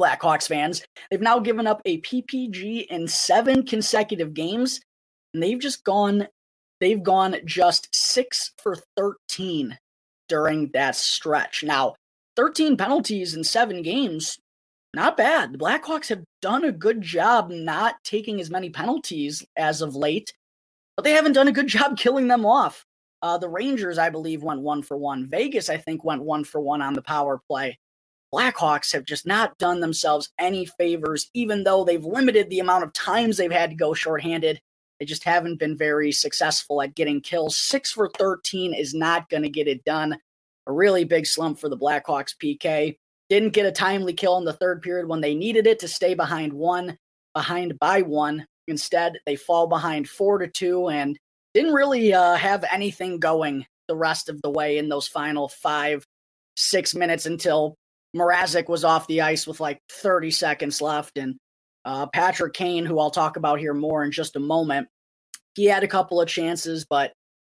Blackhawks 0.00 0.48
fans, 0.48 0.82
they've 1.10 1.20
now 1.20 1.38
given 1.38 1.66
up 1.66 1.80
a 1.84 2.00
PPG 2.02 2.86
in 2.88 3.08
seven 3.08 3.64
consecutive 3.64 4.34
games, 4.34 4.80
and 5.32 5.42
they've 5.42 5.58
just 5.58 5.84
gone, 5.84 6.28
they've 6.80 7.02
gone 7.02 7.36
just 7.44 7.88
six 7.92 8.52
for 8.62 8.76
13 8.96 9.78
during 10.28 10.70
that 10.74 10.96
stretch. 10.96 11.64
Now, 11.64 11.94
13 12.36 12.76
penalties 12.76 13.34
in 13.34 13.42
seven 13.42 13.80
games, 13.80 14.38
not 14.92 15.16
bad. 15.16 15.52
The 15.52 15.58
Blackhawks 15.58 16.08
have 16.08 16.24
done 16.42 16.64
a 16.64 16.72
good 16.72 17.00
job 17.00 17.50
not 17.50 17.96
taking 18.04 18.40
as 18.40 18.50
many 18.50 18.68
penalties 18.68 19.44
as 19.56 19.80
of 19.80 19.96
late, 19.96 20.32
but 20.96 21.04
they 21.04 21.12
haven't 21.12 21.32
done 21.32 21.48
a 21.48 21.52
good 21.52 21.66
job 21.68 21.96
killing 21.96 22.28
them 22.28 22.44
off. 22.44 22.84
Uh, 23.22 23.38
the 23.38 23.48
Rangers, 23.48 23.98
I 23.98 24.10
believe, 24.10 24.42
went 24.42 24.60
one 24.60 24.82
for 24.82 24.96
one. 24.96 25.26
Vegas, 25.26 25.70
I 25.70 25.78
think, 25.78 26.04
went 26.04 26.22
one 26.22 26.44
for 26.44 26.60
one 26.60 26.82
on 26.82 26.92
the 26.92 27.02
power 27.02 27.40
play. 27.48 27.78
Blackhawks 28.34 28.92
have 28.92 29.04
just 29.04 29.26
not 29.26 29.56
done 29.58 29.80
themselves 29.80 30.30
any 30.38 30.66
favors, 30.66 31.30
even 31.34 31.64
though 31.64 31.84
they've 31.84 32.04
limited 32.04 32.50
the 32.50 32.58
amount 32.58 32.84
of 32.84 32.92
times 32.92 33.36
they've 33.36 33.50
had 33.50 33.70
to 33.70 33.76
go 33.76 33.94
shorthanded. 33.94 34.60
They 34.98 35.06
just 35.06 35.24
haven't 35.24 35.58
been 35.58 35.76
very 35.76 36.10
successful 36.10 36.82
at 36.82 36.94
getting 36.94 37.20
kills. 37.20 37.56
Six 37.56 37.92
for 37.92 38.10
13 38.18 38.74
is 38.74 38.94
not 38.94 39.28
going 39.28 39.42
to 39.42 39.48
get 39.48 39.68
it 39.68 39.84
done. 39.84 40.16
A 40.66 40.72
really 40.72 41.04
big 41.04 41.26
slump 41.26 41.58
for 41.58 41.68
the 41.68 41.76
Blackhawks 41.76 42.34
PK. 42.42 42.96
Didn't 43.28 43.52
get 43.52 43.66
a 43.66 43.72
timely 43.72 44.12
kill 44.12 44.38
in 44.38 44.44
the 44.44 44.52
third 44.52 44.82
period 44.82 45.08
when 45.08 45.20
they 45.20 45.34
needed 45.34 45.66
it 45.66 45.78
to 45.80 45.88
stay 45.88 46.14
behind 46.14 46.52
one, 46.52 46.98
behind 47.34 47.78
by 47.78 48.02
one. 48.02 48.46
Instead, 48.68 49.18
they 49.26 49.36
fall 49.36 49.66
behind 49.66 50.08
four 50.08 50.38
to 50.38 50.48
two 50.48 50.88
and 50.88 51.18
didn't 51.54 51.74
really 51.74 52.12
uh, 52.12 52.34
have 52.34 52.64
anything 52.72 53.18
going 53.18 53.66
the 53.88 53.96
rest 53.96 54.28
of 54.28 54.42
the 54.42 54.50
way 54.50 54.78
in 54.78 54.88
those 54.88 55.06
final 55.06 55.48
five, 55.48 56.04
six 56.56 56.94
minutes 56.94 57.26
until 57.26 57.76
Mrazek 58.16 58.68
was 58.68 58.84
off 58.84 59.06
the 59.06 59.20
ice 59.20 59.46
with 59.46 59.60
like 59.60 59.80
30 59.90 60.30
seconds 60.30 60.80
left. 60.80 61.18
And 61.18 61.36
uh, 61.84 62.06
Patrick 62.06 62.54
Kane, 62.54 62.86
who 62.86 62.98
I'll 62.98 63.10
talk 63.10 63.36
about 63.36 63.58
here 63.58 63.74
more 63.74 64.04
in 64.04 64.10
just 64.10 64.36
a 64.36 64.40
moment, 64.40 64.88
he 65.54 65.66
had 65.66 65.84
a 65.84 65.88
couple 65.88 66.20
of 66.20 66.28
chances, 66.28 66.84
but 66.88 67.12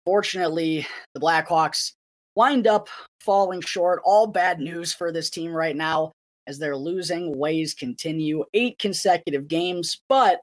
fortunately, 0.05 0.87
the 1.13 1.19
Blackhawks 1.19 1.93
wind 2.35 2.67
up 2.67 2.87
falling 3.19 3.61
short. 3.61 4.01
All 4.05 4.27
bad 4.27 4.59
news 4.59 4.93
for 4.93 5.11
this 5.11 5.29
team 5.29 5.51
right 5.51 5.75
now 5.75 6.11
as 6.47 6.59
their 6.59 6.77
losing 6.77 7.37
ways 7.37 7.73
continue. 7.73 8.45
Eight 8.53 8.79
consecutive 8.79 9.47
games, 9.47 10.01
but, 10.07 10.39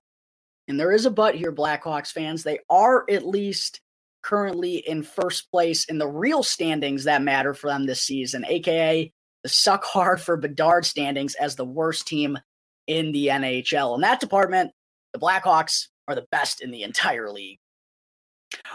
and 0.69 0.79
there 0.79 0.93
is 0.93 1.07
a 1.07 1.11
but 1.11 1.35
here, 1.35 1.53
Blackhawks 1.53 2.13
fans, 2.13 2.43
they 2.43 2.59
are 2.69 3.05
at 3.09 3.27
least 3.27 3.81
currently 4.23 4.77
in 4.77 5.03
first 5.03 5.51
place 5.53 5.85
in 5.85 5.99
the 5.99 6.09
real 6.09 6.43
standings 6.43 7.05
that 7.05 7.23
matter 7.23 7.55
for 7.55 7.69
them 7.69 7.87
this 7.87 8.03
season, 8.03 8.45
aka 8.47 9.11
suck 9.49 9.85
hard 9.85 10.21
for 10.21 10.37
Bedard 10.37 10.85
standings 10.85 11.35
as 11.35 11.57
the 11.57 11.65
worst 11.65 12.07
team 12.07 12.39
in 12.87 13.13
the 13.13 13.29
NHL. 13.29 13.95
In 13.95 14.01
that 14.03 14.21
department, 14.21 14.73
the 15.13 15.19
Blackhawks 15.19 15.89
are 16.09 16.15
the 16.15 16.27
best 16.31 16.63
in 16.63 16.71
the 16.71 16.83
entire 16.83 17.31
league. 17.31 17.59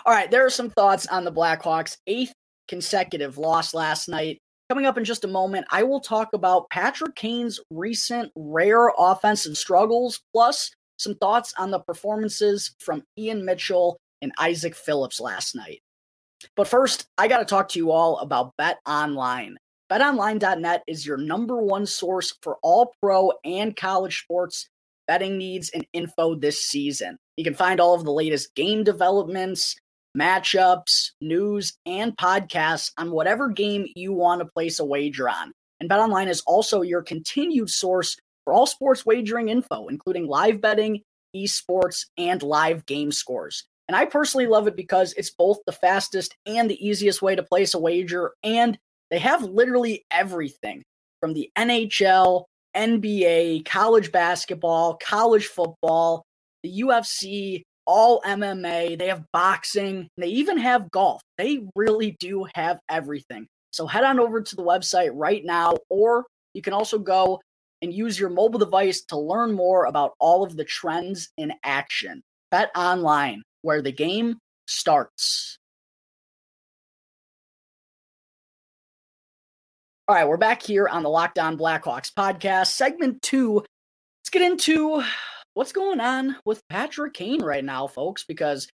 All 0.06 0.13
right, 0.13 0.30
there 0.30 0.46
are 0.46 0.50
some 0.51 0.70
thoughts 0.70 1.08
on 1.08 1.24
the 1.24 1.32
Blackhawks' 1.32 1.98
eighth 2.08 2.34
consecutive 2.68 3.38
loss 3.38 3.74
last 3.74 4.08
night. 4.10 4.40
Coming 4.70 4.86
up 4.86 4.98
in 4.98 5.04
just 5.04 5.25
a 5.25 5.28
moment, 5.28 5.66
I 5.70 5.84
will 5.84 6.00
talk 6.00 6.30
about 6.34 6.70
Patrick 6.70 7.16
Kane's 7.16 7.60
recent 7.70 8.32
rare 8.36 8.92
offensive 8.98 9.58
struggles, 9.58 10.22
plus 10.34 10.72
some 10.98 11.16
thoughts 11.16 11.54
on 11.58 11.72
the 11.72 11.80
performances 11.80 12.74
from 12.80 13.04
Ian 13.18 13.44
Mitchell 13.44 13.98
and 14.22 14.32
Isaak 14.38 14.75
Phillips 14.75 15.20
last 15.20 15.56
night. 15.56 15.82
But 16.56 16.68
first, 16.68 17.08
I 17.18 17.28
got 17.28 17.40
to 17.40 17.46
talk 17.46 17.70
to 17.70 17.80
you 17.80 17.92
all 17.92 18.18
about 18.20 18.54
Bet 18.58 18.80
Online. 18.86 19.58
BetOnline.net 19.92 20.84
is 20.88 21.06
your 21.06 21.18
number 21.18 21.58
one 21.58 21.86
source 21.86 22.34
for 22.42 22.58
all 22.64 22.94
pro 23.02 23.34
and 23.44 23.76
college 23.76 24.22
sports 24.22 24.70
betting 25.06 25.38
needs 25.38 25.70
and 25.74 25.86
info 25.92 26.34
this 26.34 26.64
season. 26.64 27.18
You 27.36 27.44
can 27.44 27.56
find 27.56 27.82
all 27.82 27.94
of 27.94 28.06
the 28.06 28.14
latest 28.14 28.56
game 28.56 28.86
developments, 28.86 29.76
matchups, 30.18 31.12
news, 31.20 31.74
and 31.86 32.16
podcasts 32.16 32.94
on 32.98 33.12
whatever 33.12 33.50
game 33.50 33.86
you 33.94 34.14
want 34.14 34.40
to 34.40 34.46
place 34.46 34.80
a 34.80 34.86
wager 34.86 35.28
on. 35.28 35.52
And 35.82 35.90
BetOnline 35.90 36.30
is 36.30 36.40
also 36.48 36.84
your 36.84 37.02
continued 37.02 37.70
source 37.70 38.16
for 38.46 38.54
all 38.54 38.68
sports 38.68 39.06
wagering 39.06 39.50
info, 39.50 39.88
including 39.90 40.26
live 40.26 40.62
betting, 40.62 41.02
esports, 41.36 42.06
and 42.18 42.42
live 42.42 42.86
game 42.86 43.12
scores. 43.12 43.66
And 43.90 43.98
I 43.98 44.06
personally 44.06 44.48
love 44.48 44.68
it 44.68 44.78
because 44.78 45.12
it's 45.18 45.32
both 45.32 45.58
the 45.66 45.74
fastest 45.74 46.34
and 46.46 46.70
the 46.70 46.88
easiest 46.88 47.22
way 47.22 47.36
to 47.36 47.44
place 47.44 47.74
a 47.74 47.80
wager, 47.80 48.32
and 48.42 48.78
they 49.12 49.20
have 49.20 49.44
literally 49.44 50.06
everything 50.10 50.82
from 51.20 51.34
the 51.34 51.51
NHL, 51.58 52.46
NBA, 52.75 53.65
college 53.65 54.12
basketball, 54.12 54.96
college 54.96 55.48
football, 55.48 56.24
the 56.63 56.82
UFC, 56.82 57.62
all 57.86 58.22
MMA. 58.22 58.98
They 58.98 59.08
have 59.08 59.25
boxing. 59.34 60.08
They 60.18 60.27
even 60.27 60.58
have 60.58 60.89
golf. 60.89 61.22
They 61.38 61.60
really 61.75 62.15
do 62.20 62.48
have 62.56 62.80
everything. 62.89 63.48
So 63.72 63.86
head 63.86 64.03
on 64.03 64.20
over 64.20 64.41
to 64.41 64.56
the 64.56 64.63
website 64.63 65.12
right 65.13 65.44
now, 65.44 65.75
or 65.89 66.25
you 66.53 66.62
can 66.62 66.74
also 66.74 66.98
go 66.98 67.41
and 67.82 67.94
use 67.94 68.20
your 68.20 68.30
mobile 68.30 68.60
device 68.60 69.01
to 69.10 69.18
learn 69.18 69.53
more 69.53 69.86
about 69.86 70.13
all 70.20 70.44
of 70.44 70.56
the 70.56 70.65
trends 70.65 71.30
in 71.38 71.53
action. 71.63 72.22
Bet 72.50 72.70
online, 72.75 73.44
where 73.62 73.82
the 73.82 73.91
game 73.91 74.38
starts. 74.68 75.58
All 80.12 80.18
right, 80.18 80.27
we're 80.27 80.36
back 80.36 80.62
here 80.62 80.89
on 80.89 81.03
the 81.03 81.10
Locked 81.10 81.39
On 81.39 81.58
Blackhawks 81.58 82.12
podcast, 82.12 82.68
segment 82.68 83.22
two. 83.22 83.53
Let's 83.53 84.30
get 84.30 84.41
into 84.41 85.01
what's 85.53 85.72
going 85.72 86.01
on 86.01 86.36
with 86.44 86.62
Patrick 86.68 87.13
Kane 87.13 87.41
right 87.41 87.63
now, 87.63 87.88
folks, 87.88 88.25
because 88.25 88.68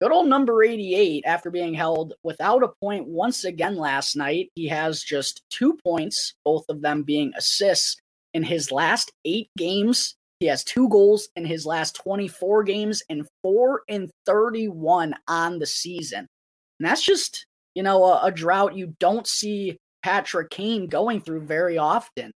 good 0.00 0.10
old 0.10 0.26
number 0.26 0.64
88, 0.64 1.22
after 1.24 1.52
being 1.52 1.72
held 1.72 2.14
without 2.24 2.64
a 2.64 2.72
point 2.82 3.06
once 3.06 3.44
again 3.44 3.76
last 3.76 4.16
night, 4.16 4.48
he 4.56 4.66
has 4.66 5.04
just 5.04 5.42
two 5.50 5.78
points, 5.84 6.34
both 6.44 6.64
of 6.68 6.82
them 6.82 7.04
being 7.04 7.32
assists 7.38 8.00
in 8.34 8.42
his 8.42 8.72
last 8.72 9.12
eight 9.24 9.50
games. 9.56 10.16
He 10.40 10.46
has 10.46 10.64
two 10.64 10.88
goals 10.88 11.28
in 11.36 11.44
his 11.44 11.64
last 11.64 11.94
24 11.94 12.64
games 12.64 13.04
and 13.08 13.24
four 13.44 13.82
in 13.86 14.10
31 14.26 15.14
on 15.28 15.60
the 15.60 15.66
season. 15.66 16.26
And 16.80 16.88
that's 16.88 17.04
just, 17.04 17.46
you 17.76 17.84
know, 17.84 18.02
a, 18.02 18.24
a 18.24 18.32
drought 18.32 18.74
you 18.74 18.96
don't 18.98 19.28
see 19.28 19.78
Patrick 20.02 20.50
Kane 20.50 20.86
going 20.86 21.20
through 21.20 21.42
very 21.42 21.78
often. 21.78 22.32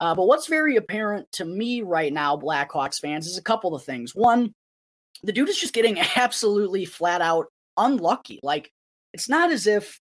Uh, 0.00 0.14
but 0.14 0.26
what's 0.26 0.46
very 0.46 0.76
apparent 0.76 1.30
to 1.32 1.44
me 1.44 1.82
right 1.82 2.12
now, 2.12 2.36
Blackhawks 2.36 3.00
fans, 3.00 3.26
is 3.26 3.38
a 3.38 3.42
couple 3.42 3.74
of 3.74 3.84
things. 3.84 4.14
One, 4.14 4.52
the 5.22 5.32
dude 5.32 5.48
is 5.48 5.58
just 5.58 5.74
getting 5.74 5.98
absolutely 6.16 6.84
flat 6.84 7.22
out 7.22 7.46
unlucky. 7.76 8.40
Like, 8.42 8.70
it's 9.12 9.28
not 9.28 9.50
as 9.50 9.66
if 9.66 10.00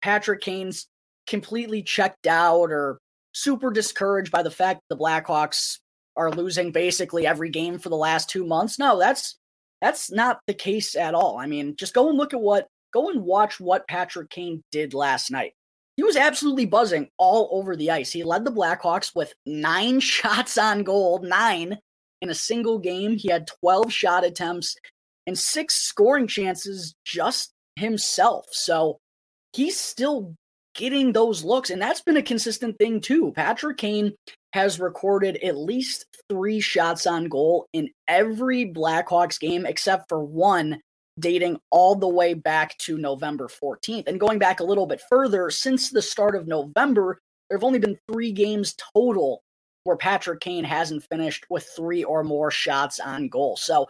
Patrick 0.00 0.40
Kane's 0.40 0.86
completely 1.26 1.82
checked 1.82 2.26
out 2.26 2.70
or 2.70 2.98
super 3.34 3.70
discouraged 3.70 4.32
by 4.32 4.42
the 4.42 4.50
fact 4.50 4.80
the 4.88 4.96
Blackhawks 4.96 5.78
are 6.16 6.30
losing 6.30 6.72
basically 6.72 7.26
every 7.26 7.50
game 7.50 7.78
for 7.78 7.90
the 7.90 7.96
last 7.96 8.30
two 8.30 8.44
months. 8.46 8.78
No, 8.78 8.98
that's 8.98 9.36
that's 9.80 10.10
not 10.10 10.40
the 10.46 10.54
case 10.54 10.96
at 10.96 11.14
all. 11.14 11.38
I 11.38 11.46
mean, 11.46 11.76
just 11.76 11.94
go 11.94 12.08
and 12.08 12.18
look 12.18 12.32
at 12.32 12.40
what 12.40 12.66
go 12.92 13.10
and 13.10 13.22
watch 13.22 13.60
what 13.60 13.86
Patrick 13.86 14.30
Kane 14.30 14.62
did 14.72 14.94
last 14.94 15.30
night 15.30 15.52
he 15.98 16.04
was 16.04 16.16
absolutely 16.16 16.64
buzzing 16.64 17.08
all 17.18 17.48
over 17.50 17.74
the 17.74 17.90
ice. 17.90 18.12
He 18.12 18.22
led 18.22 18.44
the 18.44 18.52
Blackhawks 18.52 19.16
with 19.16 19.34
nine 19.44 19.98
shots 20.14 20.56
on 20.56 20.84
goal, 20.84 21.18
nine 21.24 21.76
in 22.22 22.30
a 22.30 22.34
single 22.34 22.78
game. 22.78 23.16
He 23.16 23.32
had 23.32 23.48
12 23.60 23.92
shot 23.92 24.24
attempts 24.24 24.76
and 25.26 25.36
six 25.36 25.74
scoring 25.74 26.28
chances 26.28 26.94
just 27.04 27.50
himself. 27.74 28.46
So 28.52 28.98
he's 29.52 29.78
still 29.78 30.36
getting 30.76 31.12
those 31.12 31.42
looks, 31.42 31.68
and 31.68 31.82
that's 31.82 32.00
been 32.00 32.16
a 32.16 32.22
consistent 32.22 32.78
thing 32.78 33.00
too. 33.00 33.32
Patrick 33.32 33.78
Kane 33.78 34.14
has 34.52 34.78
recorded 34.78 35.36
at 35.38 35.58
least 35.58 36.06
three 36.30 36.60
shots 36.60 37.08
on 37.08 37.24
goal 37.24 37.66
in 37.72 37.90
every 38.06 38.66
Blackhawks 38.66 39.40
game 39.40 39.66
except 39.66 40.08
for 40.08 40.22
one 40.22 40.78
dating 41.18 41.58
all 41.70 41.94
the 41.94 42.08
way 42.08 42.34
back 42.34 42.76
to 42.78 42.98
November 42.98 43.48
14th. 43.48 44.06
And 44.06 44.20
going 44.20 44.38
back 44.38 44.60
a 44.60 44.64
little 44.64 44.86
bit 44.86 45.00
further, 45.08 45.50
since 45.50 45.90
the 45.90 46.02
start 46.02 46.34
of 46.34 46.46
November, 46.46 47.20
there 47.48 47.58
have 47.58 47.64
only 47.64 47.78
been 47.78 47.98
three 48.10 48.32
games 48.32 48.74
total 48.94 49.42
where 49.84 49.96
Patrick 49.96 50.40
Kane 50.40 50.64
hasn't 50.64 51.04
finished 51.04 51.46
with 51.48 51.66
three 51.74 52.04
or 52.04 52.22
more 52.22 52.50
shots 52.50 53.00
on 53.00 53.28
goal. 53.28 53.56
So 53.56 53.88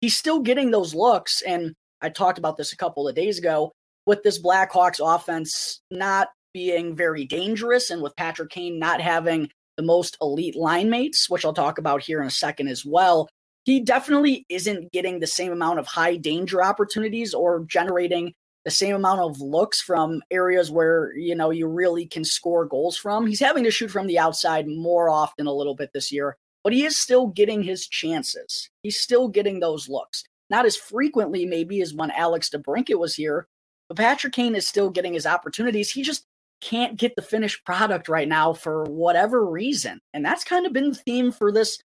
he's 0.00 0.16
still 0.16 0.40
getting 0.40 0.70
those 0.70 0.94
looks. 0.94 1.42
And 1.42 1.74
I 2.00 2.08
talked 2.08 2.38
about 2.38 2.56
this 2.56 2.72
a 2.72 2.76
couple 2.76 3.08
of 3.08 3.14
days 3.14 3.38
ago 3.38 3.72
with 4.06 4.22
this 4.22 4.40
Blackhawks 4.40 5.00
offense 5.02 5.80
not 5.90 6.28
being 6.52 6.96
very 6.96 7.24
dangerous 7.24 7.90
and 7.90 8.02
with 8.02 8.16
Patrick 8.16 8.50
Kane 8.50 8.78
not 8.78 9.00
having 9.00 9.50
the 9.76 9.82
most 9.82 10.16
elite 10.20 10.56
line 10.56 10.90
mates, 10.90 11.28
which 11.28 11.44
I'll 11.44 11.52
talk 11.52 11.78
about 11.78 12.02
here 12.02 12.20
in 12.20 12.26
a 12.26 12.30
second 12.30 12.68
as 12.68 12.84
well 12.84 13.28
he 13.64 13.80
definitely 13.80 14.46
isn't 14.48 14.92
getting 14.92 15.20
the 15.20 15.26
same 15.26 15.52
amount 15.52 15.78
of 15.78 15.86
high 15.86 16.16
danger 16.16 16.62
opportunities 16.62 17.34
or 17.34 17.64
generating 17.64 18.34
the 18.64 18.70
same 18.70 18.94
amount 18.94 19.20
of 19.20 19.40
looks 19.40 19.80
from 19.80 20.22
areas 20.30 20.70
where 20.70 21.16
you 21.16 21.34
know 21.34 21.50
you 21.50 21.66
really 21.66 22.06
can 22.06 22.24
score 22.24 22.66
goals 22.66 22.96
from. 22.96 23.26
He's 23.26 23.40
having 23.40 23.64
to 23.64 23.70
shoot 23.70 23.90
from 23.90 24.06
the 24.06 24.18
outside 24.18 24.66
more 24.66 25.08
often 25.08 25.46
a 25.46 25.52
little 25.52 25.74
bit 25.74 25.92
this 25.92 26.12
year, 26.12 26.36
but 26.62 26.72
he 26.72 26.84
is 26.84 26.96
still 26.96 27.28
getting 27.28 27.62
his 27.62 27.86
chances. 27.86 28.68
He's 28.82 29.00
still 29.00 29.28
getting 29.28 29.60
those 29.60 29.88
looks. 29.88 30.24
Not 30.50 30.66
as 30.66 30.76
frequently 30.76 31.46
maybe 31.46 31.80
as 31.80 31.94
when 31.94 32.10
Alex 32.10 32.50
DeBrincat 32.50 32.98
was 32.98 33.14
here, 33.14 33.46
but 33.88 33.96
Patrick 33.96 34.32
Kane 34.32 34.56
is 34.56 34.66
still 34.66 34.90
getting 34.90 35.14
his 35.14 35.26
opportunities. 35.26 35.90
He 35.90 36.02
just 36.02 36.24
can't 36.60 36.98
get 36.98 37.16
the 37.16 37.22
finished 37.22 37.64
product 37.64 38.08
right 38.08 38.28
now 38.28 38.52
for 38.52 38.84
whatever 38.84 39.46
reason. 39.46 40.00
And 40.12 40.24
that's 40.24 40.44
kind 40.44 40.66
of 40.66 40.72
been 40.72 40.90
the 40.90 40.96
theme 40.96 41.32
for 41.32 41.50
this 41.50 41.78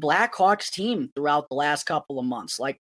Blackhawks 0.00 0.70
team 0.70 1.10
throughout 1.14 1.48
the 1.48 1.54
last 1.54 1.84
couple 1.84 2.18
of 2.18 2.24
months. 2.24 2.58
Like 2.58 2.78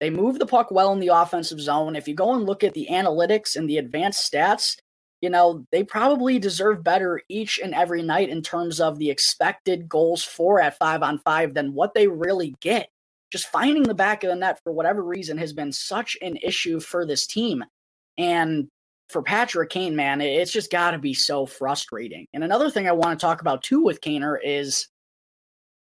they 0.00 0.10
move 0.10 0.38
the 0.38 0.46
puck 0.46 0.70
well 0.70 0.92
in 0.92 1.00
the 1.00 1.08
offensive 1.08 1.60
zone. 1.60 1.96
If 1.96 2.08
you 2.08 2.14
go 2.14 2.34
and 2.34 2.44
look 2.44 2.64
at 2.64 2.74
the 2.74 2.88
analytics 2.90 3.56
and 3.56 3.68
the 3.68 3.78
advanced 3.78 4.30
stats, 4.30 4.76
you 5.20 5.30
know, 5.30 5.64
they 5.72 5.82
probably 5.82 6.38
deserve 6.38 6.84
better 6.84 7.22
each 7.28 7.58
and 7.58 7.74
every 7.74 8.02
night 8.02 8.28
in 8.28 8.42
terms 8.42 8.80
of 8.80 8.98
the 8.98 9.08
expected 9.08 9.88
goals 9.88 10.22
for 10.22 10.60
at 10.60 10.76
five 10.76 11.02
on 11.02 11.18
five 11.18 11.54
than 11.54 11.72
what 11.72 11.94
they 11.94 12.06
really 12.06 12.54
get. 12.60 12.90
Just 13.32 13.46
finding 13.46 13.84
the 13.84 13.94
back 13.94 14.22
of 14.22 14.28
the 14.28 14.36
net 14.36 14.60
for 14.62 14.72
whatever 14.72 15.02
reason 15.02 15.38
has 15.38 15.52
been 15.52 15.72
such 15.72 16.16
an 16.20 16.36
issue 16.36 16.78
for 16.78 17.06
this 17.06 17.26
team. 17.26 17.64
And 18.18 18.68
for 19.08 19.22
Patrick 19.22 19.70
Kane, 19.70 19.96
man, 19.96 20.20
it's 20.20 20.52
just 20.52 20.70
got 20.70 20.90
to 20.90 20.98
be 20.98 21.14
so 21.14 21.46
frustrating. 21.46 22.26
And 22.34 22.44
another 22.44 22.70
thing 22.70 22.86
I 22.86 22.92
want 22.92 23.18
to 23.18 23.24
talk 23.24 23.40
about 23.40 23.62
too 23.62 23.82
with 23.82 24.00
Kaner 24.00 24.36
is 24.44 24.88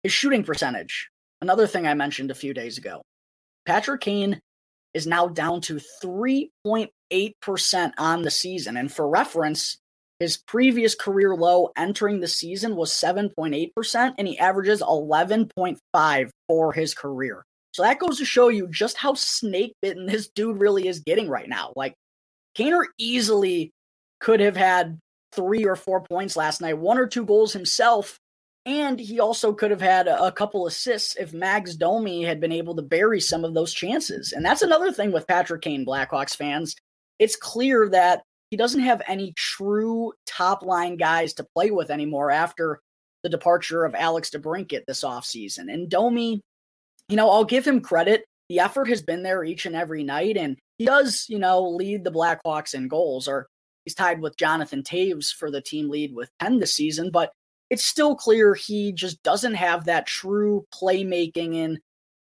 his 0.03 0.11
shooting 0.11 0.43
percentage. 0.43 1.09
Another 1.41 1.67
thing 1.67 1.87
I 1.87 1.93
mentioned 1.93 2.31
a 2.31 2.35
few 2.35 2.53
days 2.53 2.77
ago. 2.77 3.01
Patrick 3.65 4.01
Kane 4.01 4.39
is 4.93 5.07
now 5.07 5.27
down 5.27 5.61
to 5.61 5.79
3.8% 6.03 7.91
on 7.97 8.21
the 8.21 8.31
season. 8.31 8.77
And 8.77 8.91
for 8.91 9.09
reference, 9.09 9.77
his 10.19 10.37
previous 10.37 10.95
career 10.95 11.35
low 11.35 11.71
entering 11.75 12.19
the 12.19 12.27
season 12.27 12.75
was 12.75 12.91
7.8%, 12.91 14.13
and 14.17 14.27
he 14.27 14.37
averages 14.37 14.81
11.5 14.81 16.29
for 16.47 16.71
his 16.71 16.93
career. 16.93 17.43
So 17.73 17.81
that 17.81 17.99
goes 17.99 18.19
to 18.19 18.25
show 18.25 18.49
you 18.49 18.67
just 18.67 18.97
how 18.97 19.15
snake 19.15 19.73
bitten 19.81 20.05
this 20.05 20.29
dude 20.29 20.61
really 20.61 20.87
is 20.87 20.99
getting 20.99 21.27
right 21.27 21.49
now. 21.49 21.73
Like, 21.75 21.95
Kaner 22.55 22.85
easily 22.99 23.71
could 24.19 24.39
have 24.39 24.55
had 24.55 24.99
three 25.31 25.65
or 25.65 25.75
four 25.75 26.01
points 26.01 26.37
last 26.37 26.61
night, 26.61 26.77
one 26.77 26.99
or 26.99 27.07
two 27.07 27.25
goals 27.25 27.51
himself. 27.51 28.19
And 28.65 28.97
he 28.97 29.19
also 29.19 29.51
could 29.51 29.71
have 29.71 29.81
had 29.81 30.07
a 30.07 30.31
couple 30.31 30.67
assists 30.67 31.17
if 31.17 31.33
Max 31.33 31.75
Domi 31.75 32.23
had 32.23 32.39
been 32.39 32.53
able 32.53 32.75
to 32.77 32.81
bury 32.81 33.19
some 33.19 33.43
of 33.43 33.53
those 33.53 33.73
chances. 33.73 34.31
And 34.31 34.45
that's 34.45 34.61
another 34.61 34.91
thing 34.93 35.11
with 35.11 35.27
Patrick 35.27 35.63
Kane, 35.63 35.85
Blackhawks 35.85 36.35
fans. 36.35 36.73
It's 37.19 37.35
clear 37.35 37.89
that 37.89 38.23
he 38.51 38.57
doesn't 38.57 38.81
have 38.81 39.01
any 39.05 39.33
true 39.35 40.13
top 40.25 40.63
line 40.63 40.95
guys 40.95 41.33
to 41.33 41.47
play 41.55 41.71
with 41.71 41.91
anymore 41.91 42.31
after 42.31 42.79
the 43.21 43.29
departure 43.29 43.83
of 43.83 43.95
Alex 43.95 44.29
DeBrincat 44.29 44.85
this 44.87 45.03
offseason. 45.03 45.73
And 45.73 45.89
Domi, 45.89 46.39
you 47.09 47.15
know, 47.17 47.29
I'll 47.29 47.43
give 47.43 47.67
him 47.67 47.81
credit. 47.81 48.23
The 48.47 48.59
effort 48.59 48.87
has 48.87 49.01
been 49.01 49.23
there 49.23 49.43
each 49.43 49.65
and 49.65 49.75
every 49.75 50.03
night, 50.03 50.37
and 50.37 50.57
he 50.77 50.85
does, 50.85 51.25
you 51.27 51.39
know, 51.39 51.67
lead 51.67 52.03
the 52.03 52.11
Blackhawks 52.11 52.73
in 52.73 52.87
goals, 52.87 53.27
or 53.27 53.47
he's 53.83 53.95
tied 53.95 54.21
with 54.21 54.37
Jonathan 54.37 54.83
Toews 54.83 55.33
for 55.33 55.49
the 55.49 55.61
team 55.61 55.89
lead 55.89 56.13
with 56.13 56.29
10 56.39 56.59
this 56.59 56.73
season, 56.73 57.09
but 57.11 57.31
it's 57.73 57.85
still 57.85 58.15
clear 58.15 58.53
he 58.53 58.91
just 58.91 59.23
doesn't 59.23 59.55
have 59.55 59.85
that 59.85 60.05
true 60.05 60.63
playmaking 60.71 61.55
and 61.55 61.79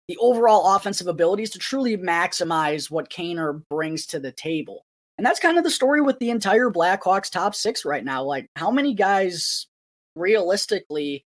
the 0.07 0.17
overall 0.21 0.73
offensive 0.73 1.07
abilities 1.07 1.49
to 1.49 1.59
truly 1.59 1.97
maximize 1.97 2.89
what 2.89 3.09
Kaner 3.09 3.61
brings 3.69 4.05
to 4.07 4.21
the 4.21 4.31
table. 4.31 4.85
And 5.17 5.25
that's 5.27 5.41
kind 5.41 5.57
of 5.57 5.65
the 5.65 5.69
story 5.69 6.01
with 6.01 6.17
the 6.19 6.29
entire 6.29 6.69
Blackhawks 6.69 7.29
top 7.29 7.55
six 7.55 7.83
right 7.83 8.05
now. 8.05 8.23
Like, 8.23 8.47
how 8.55 8.71
many 8.71 8.93
guys 8.93 9.67
realistically 10.15 11.25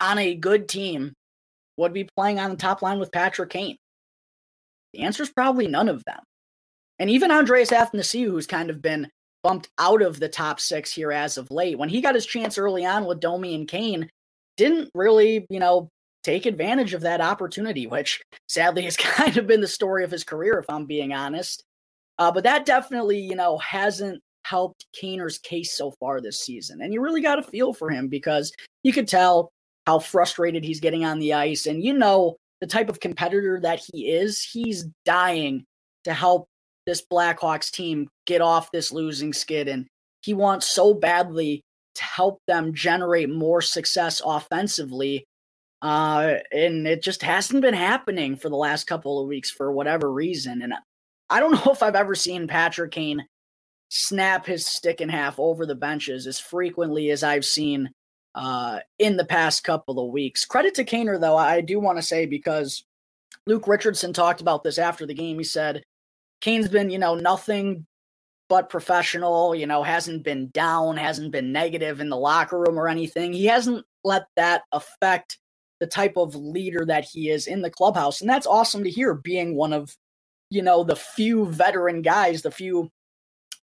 on 0.00 0.18
a 0.18 0.36
good 0.36 0.68
team 0.68 1.12
would 1.76 1.92
be 1.92 2.08
playing 2.16 2.38
on 2.38 2.50
the 2.50 2.56
top 2.56 2.82
line 2.82 3.00
with 3.00 3.10
Patrick 3.10 3.50
Kane? 3.50 3.78
The 4.94 5.00
answer 5.00 5.24
is 5.24 5.30
probably 5.30 5.66
none 5.66 5.88
of 5.88 6.04
them. 6.04 6.20
And 7.00 7.10
even 7.10 7.32
Andreas 7.32 7.70
Athanasiou, 7.70 8.26
who's 8.26 8.46
kind 8.46 8.70
of 8.70 8.80
been 8.80 9.08
bumped 9.42 9.68
out 9.78 10.02
of 10.02 10.20
the 10.20 10.28
top 10.28 10.60
six 10.60 10.92
here 10.92 11.12
as 11.12 11.38
of 11.38 11.50
late, 11.50 11.78
when 11.78 11.88
he 11.88 12.00
got 12.00 12.14
his 12.14 12.26
chance 12.26 12.58
early 12.58 12.84
on 12.84 13.04
with 13.06 13.20
Domi 13.20 13.54
and 13.54 13.68
Kane, 13.68 14.08
didn't 14.56 14.90
really, 14.94 15.46
you 15.48 15.60
know, 15.60 15.88
take 16.22 16.46
advantage 16.46 16.94
of 16.94 17.00
that 17.02 17.20
opportunity, 17.20 17.86
which 17.86 18.20
sadly 18.48 18.82
has 18.82 18.96
kind 18.96 19.36
of 19.36 19.46
been 19.46 19.60
the 19.60 19.68
story 19.68 20.04
of 20.04 20.10
his 20.10 20.24
career, 20.24 20.58
if 20.58 20.66
I'm 20.68 20.86
being 20.86 21.12
honest. 21.12 21.62
Uh, 22.18 22.30
but 22.30 22.44
that 22.44 22.66
definitely, 22.66 23.18
you 23.18 23.34
know, 23.34 23.56
hasn't 23.58 24.20
helped 24.44 24.86
Kaner's 25.00 25.38
case 25.38 25.72
so 25.72 25.92
far 25.92 26.20
this 26.20 26.40
season. 26.40 26.80
And 26.82 26.92
you 26.92 27.00
really 27.00 27.22
got 27.22 27.36
to 27.36 27.42
feel 27.42 27.72
for 27.72 27.90
him 27.90 28.08
because 28.08 28.52
you 28.82 28.92
could 28.92 29.08
tell 29.08 29.50
how 29.86 29.98
frustrated 29.98 30.64
he's 30.64 30.80
getting 30.80 31.04
on 31.04 31.18
the 31.18 31.34
ice. 31.34 31.66
And 31.66 31.82
you 31.82 31.94
know, 31.94 32.36
the 32.60 32.66
type 32.66 32.88
of 32.88 33.00
competitor 33.00 33.58
that 33.62 33.80
he 33.92 34.10
is, 34.10 34.42
he's 34.42 34.86
dying 35.04 35.64
to 36.04 36.12
help 36.12 36.46
this 36.86 37.02
Blackhawks 37.10 37.70
team 37.70 38.08
get 38.30 38.40
off 38.40 38.70
this 38.70 38.92
losing 38.92 39.32
skid. 39.32 39.66
And 39.66 39.88
he 40.22 40.34
wants 40.34 40.68
so 40.68 40.94
badly 40.94 41.62
to 41.96 42.04
help 42.04 42.38
them 42.46 42.72
generate 42.72 43.28
more 43.28 43.60
success 43.60 44.22
offensively. 44.24 45.24
Uh, 45.82 46.34
and 46.52 46.86
it 46.86 47.02
just 47.02 47.22
hasn't 47.22 47.62
been 47.62 47.74
happening 47.74 48.36
for 48.36 48.48
the 48.48 48.56
last 48.56 48.86
couple 48.86 49.20
of 49.20 49.26
weeks 49.26 49.50
for 49.50 49.72
whatever 49.72 50.12
reason. 50.12 50.62
And 50.62 50.74
I 51.28 51.40
don't 51.40 51.52
know 51.66 51.72
if 51.72 51.82
I've 51.82 51.96
ever 51.96 52.14
seen 52.14 52.46
Patrick 52.46 52.92
Kane 52.92 53.26
snap 53.88 54.46
his 54.46 54.64
stick 54.64 55.00
in 55.00 55.08
half 55.08 55.40
over 55.40 55.66
the 55.66 55.74
benches 55.74 56.28
as 56.28 56.38
frequently 56.38 57.10
as 57.10 57.24
I've 57.24 57.44
seen 57.44 57.90
uh, 58.36 58.78
in 59.00 59.16
the 59.16 59.24
past 59.24 59.64
couple 59.64 59.98
of 59.98 60.12
weeks. 60.12 60.44
Credit 60.44 60.72
to 60.76 60.84
Kaner, 60.84 61.20
though, 61.20 61.36
I 61.36 61.60
do 61.62 61.80
want 61.80 61.98
to 61.98 62.02
say 62.02 62.26
because 62.26 62.84
Luke 63.48 63.66
Richardson 63.66 64.12
talked 64.12 64.40
about 64.40 64.62
this 64.62 64.78
after 64.78 65.04
the 65.04 65.14
game. 65.14 65.38
He 65.38 65.44
said, 65.44 65.82
Kane's 66.40 66.68
been, 66.68 66.90
you 66.90 66.98
know, 66.98 67.16
nothing 67.16 67.86
but 68.50 68.68
professional, 68.68 69.54
you 69.54 69.66
know, 69.66 69.84
hasn't 69.84 70.24
been 70.24 70.50
down, 70.50 70.96
hasn't 70.96 71.30
been 71.30 71.52
negative 71.52 72.00
in 72.00 72.10
the 72.10 72.16
locker 72.16 72.58
room 72.58 72.78
or 72.78 72.88
anything. 72.88 73.32
He 73.32 73.46
hasn't 73.46 73.86
let 74.04 74.26
that 74.34 74.62
affect 74.72 75.38
the 75.78 75.86
type 75.86 76.16
of 76.16 76.34
leader 76.34 76.84
that 76.84 77.04
he 77.04 77.30
is 77.30 77.46
in 77.46 77.62
the 77.62 77.70
clubhouse. 77.70 78.20
And 78.20 78.28
that's 78.28 78.48
awesome 78.48 78.82
to 78.84 78.90
hear, 78.90 79.14
being 79.14 79.54
one 79.54 79.72
of, 79.72 79.94
you 80.50 80.62
know, 80.62 80.82
the 80.82 80.96
few 80.96 81.46
veteran 81.46 82.02
guys, 82.02 82.42
the 82.42 82.50
few 82.50 82.90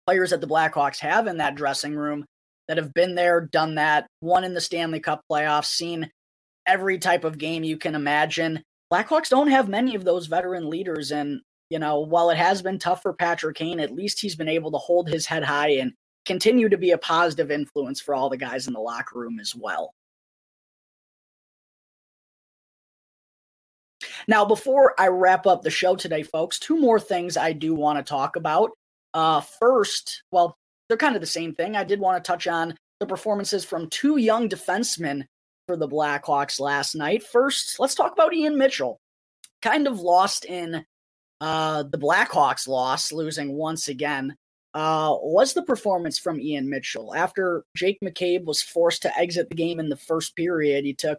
players 0.07 0.31
that 0.31 0.41
the 0.41 0.47
Blackhawks 0.47 1.01
have 1.01 1.27
in 1.27 1.39
that 1.39 1.57
dressing 1.57 1.97
room 1.97 2.25
that 2.69 2.77
have 2.77 2.95
been 2.95 3.17
there, 3.17 3.41
done 3.41 3.75
that, 3.75 4.07
won 4.23 4.45
in 4.45 4.55
the 4.55 4.61
Stanley 4.61 5.01
Cup 5.01 5.21
playoffs, 5.31 5.67
seen 5.67 6.11
every 6.65 6.99
type 6.99 7.25
of 7.25 7.39
game 7.39 7.65
you 7.65 7.77
can 7.77 7.97
imagine. 7.97 8.63
Blackhawks 8.93 9.29
don't 9.29 9.51
have 9.51 9.69
many 9.69 9.97
of 9.97 10.05
those 10.05 10.29
veteran 10.29 10.71
leaders. 10.71 11.11
And, 11.11 11.41
you 11.71 11.79
know, 11.79 12.01
while 12.01 12.31
it 12.31 12.37
has 12.37 12.63
been 12.63 12.79
tough 12.79 13.03
for 13.03 13.13
Patrick 13.13 13.57
Kane, 13.57 13.81
at 13.81 13.95
least 13.95 14.21
he's 14.21 14.37
been 14.37 14.49
able 14.49 14.71
to 14.71 14.79
hold 14.79 15.09
his 15.09 15.27
head 15.27 15.45
high 15.45 15.71
and 15.71 15.93
continue 16.25 16.69
to 16.69 16.79
be 16.79 16.93
a 16.93 16.99
positive 16.99 17.51
influence 17.51 18.01
for 18.01 18.15
all 18.15 18.29
the 18.29 18.37
guys 18.37 18.67
in 18.67 18.73
the 18.73 18.81
locker 18.81 19.19
room 19.19 19.39
as 19.41 19.55
well. 19.55 19.93
Now, 24.29 24.45
before 24.45 24.95
I 24.99 25.09
wrap 25.09 25.47
up 25.47 25.63
the 25.63 25.71
show 25.71 25.97
today, 25.97 26.23
folks, 26.23 26.59
two 26.59 26.79
more 26.79 27.01
things 27.01 27.37
I 27.37 27.53
do 27.53 27.75
want 27.75 27.99
to 27.99 28.09
talk 28.09 28.37
about. 28.37 28.71
Uh, 29.15 29.41
first, 29.41 30.23
well, 30.31 30.57
they're 30.89 30.97
kind 30.97 31.15
of 31.15 31.21
the 31.21 31.27
same 31.27 31.55
thing. 31.55 31.77
I 31.77 31.85
did 31.85 32.01
want 32.01 32.23
to 32.23 32.27
touch 32.27 32.47
on 32.47 32.75
the 33.01 33.07
performances 33.07 33.65
from 33.65 33.89
two 33.89 34.17
young 34.17 34.49
defensemen 34.49 35.25
for 35.67 35.77
the 35.77 35.89
Blackhawks 35.89 36.61
last 36.61 36.95
night. 36.95 37.23
First, 37.23 37.79
let's 37.79 37.95
talk 37.95 38.13
about 38.13 38.35
Ian 38.35 38.59
Mitchell. 38.59 38.99
Kind 39.63 39.87
of 39.87 40.01
lost 40.01 40.45
in 40.45 40.85
uh, 41.41 41.83
the 41.85 41.99
Blackhawks 41.99 42.69
loss, 42.69 43.13
losing 43.13 43.53
once 43.53 43.89
again. 43.89 44.37
Uh, 44.75 45.17
was 45.23 45.55
the 45.55 45.63
performance 45.63 46.19
from 46.19 46.39
Ian 46.39 46.69
Mitchell. 46.69 47.15
After 47.15 47.65
Jake 47.75 47.99
McCabe 48.05 48.45
was 48.45 48.61
forced 48.61 49.01
to 49.03 49.19
exit 49.19 49.49
the 49.49 49.55
game 49.55 49.81
in 49.81 49.89
the 49.89 49.97
first 49.97 50.37
period, 50.37 50.85
he 50.85 50.93
took 50.93 51.19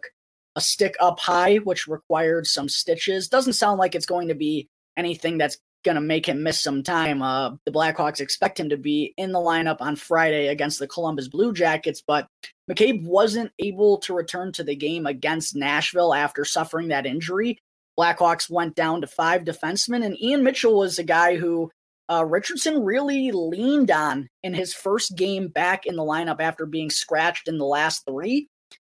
a 0.54 0.60
stick 0.60 0.94
up 1.00 1.18
high, 1.18 1.56
which 1.56 1.88
required 1.88 2.46
some 2.46 2.68
stitches. 2.68 3.28
Doesn't 3.28 3.54
sound 3.54 3.78
like 3.78 3.96
it's 3.96 4.06
going 4.06 4.28
to 4.28 4.34
be 4.36 4.68
anything 4.96 5.38
that's 5.38 5.58
going 5.84 5.94
to 5.94 6.00
make 6.00 6.26
him 6.26 6.42
miss 6.42 6.60
some 6.60 6.82
time. 6.82 7.22
Uh, 7.22 7.50
the 7.64 7.72
Blackhawks 7.72 8.20
expect 8.20 8.60
him 8.60 8.68
to 8.68 8.76
be 8.76 9.14
in 9.16 9.32
the 9.32 9.38
lineup 9.38 9.78
on 9.80 9.96
Friday 9.96 10.48
against 10.48 10.78
the 10.78 10.88
Columbus 10.88 11.28
Blue 11.28 11.52
Jackets, 11.52 12.02
but 12.04 12.28
McCabe 12.70 13.02
wasn't 13.04 13.50
able 13.58 13.98
to 13.98 14.14
return 14.14 14.52
to 14.52 14.64
the 14.64 14.76
game 14.76 15.06
against 15.06 15.56
Nashville 15.56 16.14
after 16.14 16.44
suffering 16.44 16.88
that 16.88 17.06
injury. 17.06 17.58
Blackhawks 17.98 18.48
went 18.48 18.76
down 18.76 19.00
to 19.00 19.06
five 19.06 19.42
defensemen, 19.42 20.04
and 20.04 20.20
Ian 20.22 20.44
Mitchell 20.44 20.78
was 20.78 20.98
a 20.98 21.04
guy 21.04 21.36
who 21.36 21.70
uh, 22.08 22.24
Richardson 22.24 22.84
really 22.84 23.32
leaned 23.32 23.90
on 23.90 24.28
in 24.42 24.54
his 24.54 24.72
first 24.72 25.16
game 25.16 25.48
back 25.48 25.84
in 25.84 25.96
the 25.96 26.04
lineup 26.04 26.40
after 26.40 26.64
being 26.64 26.90
scratched 26.90 27.48
in 27.48 27.58
the 27.58 27.64
last 27.64 28.04
three. 28.08 28.48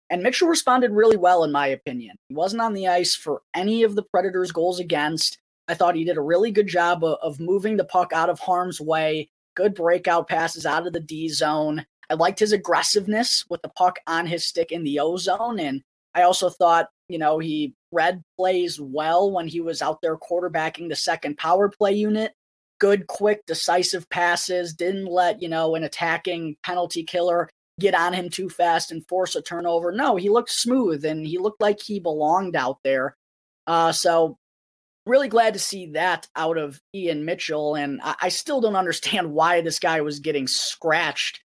And 0.09 0.23
Mitchell 0.23 0.47
responded 0.47 0.91
really 0.91 1.17
well, 1.17 1.43
in 1.43 1.51
my 1.51 1.67
opinion. 1.67 2.15
He 2.29 2.35
wasn't 2.35 2.61
on 2.61 2.73
the 2.73 2.87
ice 2.87 3.15
for 3.15 3.41
any 3.55 3.83
of 3.83 3.95
the 3.95 4.03
Predators' 4.03 4.51
goals 4.51 4.79
against. 4.79 5.37
I 5.67 5.73
thought 5.73 5.95
he 5.95 6.03
did 6.03 6.17
a 6.17 6.21
really 6.21 6.51
good 6.51 6.67
job 6.67 7.03
of, 7.03 7.17
of 7.21 7.39
moving 7.39 7.77
the 7.77 7.83
puck 7.83 8.13
out 8.13 8.29
of 8.29 8.39
harm's 8.39 8.79
way, 8.79 9.29
good 9.55 9.73
breakout 9.73 10.27
passes 10.27 10.65
out 10.65 10.87
of 10.87 10.93
the 10.93 10.99
D 10.99 11.27
zone. 11.29 11.85
I 12.09 12.13
liked 12.13 12.39
his 12.39 12.53
aggressiveness 12.53 13.45
with 13.49 13.61
the 13.61 13.69
puck 13.69 13.99
on 14.07 14.27
his 14.27 14.47
stick 14.47 14.71
in 14.71 14.83
the 14.83 14.99
O 14.99 15.17
zone. 15.17 15.59
And 15.59 15.81
I 16.17 16.23
also 16.23 16.49
thought, 16.49 16.87
you 17.07 17.19
know, 17.19 17.37
he 17.37 17.75
read 17.91 18.23
plays 18.37 18.81
well 18.81 19.31
when 19.31 19.47
he 19.47 19.61
was 19.61 19.83
out 19.83 20.01
there 20.01 20.17
quarterbacking 20.17 20.89
the 20.89 20.95
second 20.95 21.37
power 21.37 21.69
play 21.69 21.93
unit. 21.93 22.33
Good, 22.79 23.05
quick, 23.05 23.45
decisive 23.45 24.09
passes. 24.09 24.73
Didn't 24.73 25.05
let, 25.05 25.41
you 25.41 25.47
know, 25.47 25.75
an 25.75 25.83
attacking 25.83 26.57
penalty 26.63 27.03
killer 27.03 27.49
get 27.79 27.93
on 27.93 28.13
him 28.13 28.29
too 28.29 28.49
fast 28.49 28.91
and 28.91 29.07
force 29.07 29.35
a 29.35 29.41
turnover. 29.41 29.91
No, 29.91 30.15
he 30.15 30.29
looked 30.29 30.49
smooth 30.49 31.05
and 31.05 31.25
he 31.25 31.37
looked 31.37 31.61
like 31.61 31.79
he 31.79 31.99
belonged 31.99 32.55
out 32.55 32.79
there. 32.83 33.15
Uh, 33.67 33.91
so 33.91 34.37
really 35.05 35.27
glad 35.27 35.53
to 35.53 35.59
see 35.59 35.91
that 35.91 36.27
out 36.35 36.57
of 36.57 36.79
Ian 36.95 37.25
Mitchell. 37.25 37.75
And 37.75 38.01
I, 38.03 38.15
I 38.23 38.29
still 38.29 38.61
don't 38.61 38.75
understand 38.75 39.31
why 39.33 39.61
this 39.61 39.77
guy 39.77 40.01
was 40.01 40.19
getting 40.19 40.47
scratched 40.47 41.41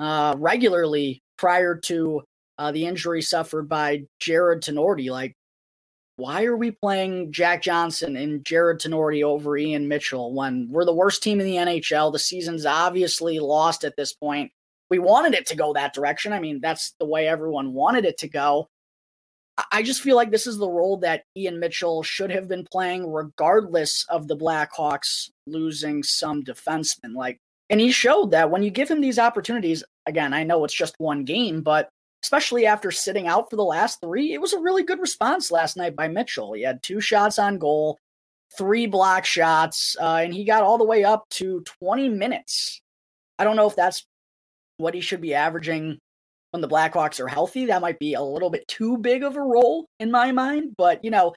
uh, 0.00 0.34
regularly 0.36 1.22
prior 1.38 1.76
to 1.76 2.22
uh, 2.58 2.72
the 2.72 2.86
injury 2.86 3.22
suffered 3.22 3.68
by 3.68 4.04
Jared 4.18 4.62
Tinordi. 4.62 5.10
Like, 5.10 5.34
why 6.16 6.44
are 6.44 6.56
we 6.56 6.70
playing 6.70 7.32
Jack 7.32 7.62
Johnson 7.62 8.16
and 8.16 8.44
Jared 8.44 8.80
Tinordi 8.80 9.22
over 9.22 9.56
Ian 9.56 9.86
Mitchell 9.86 10.32
when 10.32 10.68
we're 10.70 10.86
the 10.86 10.94
worst 10.94 11.22
team 11.22 11.40
in 11.40 11.46
the 11.46 11.56
NHL? 11.56 12.12
The 12.12 12.18
season's 12.18 12.64
obviously 12.64 13.38
lost 13.38 13.84
at 13.84 13.96
this 13.96 14.14
point. 14.14 14.50
We 14.88 14.98
wanted 14.98 15.34
it 15.34 15.46
to 15.46 15.56
go 15.56 15.74
that 15.74 15.92
direction. 15.92 16.32
I 16.32 16.40
mean, 16.40 16.60
that's 16.62 16.94
the 16.98 17.06
way 17.06 17.28
everyone 17.28 17.74
wanted 17.74 18.04
it 18.04 18.18
to 18.18 18.28
go. 18.28 18.68
I 19.72 19.82
just 19.82 20.02
feel 20.02 20.16
like 20.16 20.30
this 20.30 20.46
is 20.46 20.58
the 20.58 20.68
role 20.68 20.98
that 20.98 21.24
Ian 21.36 21.58
Mitchell 21.58 22.02
should 22.02 22.30
have 22.30 22.46
been 22.46 22.66
playing, 22.70 23.10
regardless 23.10 24.04
of 24.08 24.28
the 24.28 24.36
Blackhawks 24.36 25.30
losing 25.46 26.02
some 26.02 26.44
defensemen. 26.44 27.14
Like, 27.14 27.38
and 27.70 27.80
he 27.80 27.90
showed 27.90 28.30
that 28.30 28.50
when 28.50 28.62
you 28.62 28.70
give 28.70 28.90
him 28.90 29.00
these 29.00 29.18
opportunities, 29.18 29.82
again, 30.06 30.34
I 30.34 30.44
know 30.44 30.64
it's 30.64 30.74
just 30.74 30.94
one 30.98 31.24
game, 31.24 31.62
but 31.62 31.88
especially 32.22 32.66
after 32.66 32.90
sitting 32.90 33.26
out 33.26 33.50
for 33.50 33.56
the 33.56 33.64
last 33.64 34.00
three, 34.00 34.32
it 34.32 34.40
was 34.40 34.52
a 34.52 34.60
really 34.60 34.82
good 34.82 35.00
response 35.00 35.50
last 35.50 35.76
night 35.76 35.96
by 35.96 36.08
Mitchell. 36.08 36.52
He 36.52 36.62
had 36.62 36.82
two 36.82 37.00
shots 37.00 37.38
on 37.38 37.58
goal, 37.58 37.98
three 38.56 38.86
block 38.86 39.24
shots, 39.24 39.96
uh, 40.00 40.20
and 40.22 40.34
he 40.34 40.44
got 40.44 40.62
all 40.62 40.78
the 40.78 40.84
way 40.84 41.04
up 41.04 41.28
to 41.30 41.62
20 41.62 42.08
minutes. 42.08 42.80
I 43.38 43.44
don't 43.44 43.56
know 43.56 43.68
if 43.68 43.76
that's 43.76 44.04
what 44.78 44.94
he 44.94 45.00
should 45.00 45.20
be 45.20 45.34
averaging 45.34 45.98
when 46.50 46.60
the 46.60 46.68
Blackhawks 46.68 47.20
are 47.20 47.28
healthy. 47.28 47.66
That 47.66 47.82
might 47.82 47.98
be 47.98 48.14
a 48.14 48.22
little 48.22 48.50
bit 48.50 48.66
too 48.68 48.98
big 48.98 49.22
of 49.22 49.36
a 49.36 49.40
role 49.40 49.86
in 50.00 50.10
my 50.10 50.32
mind, 50.32 50.74
but 50.76 51.04
you 51.04 51.10
know, 51.10 51.34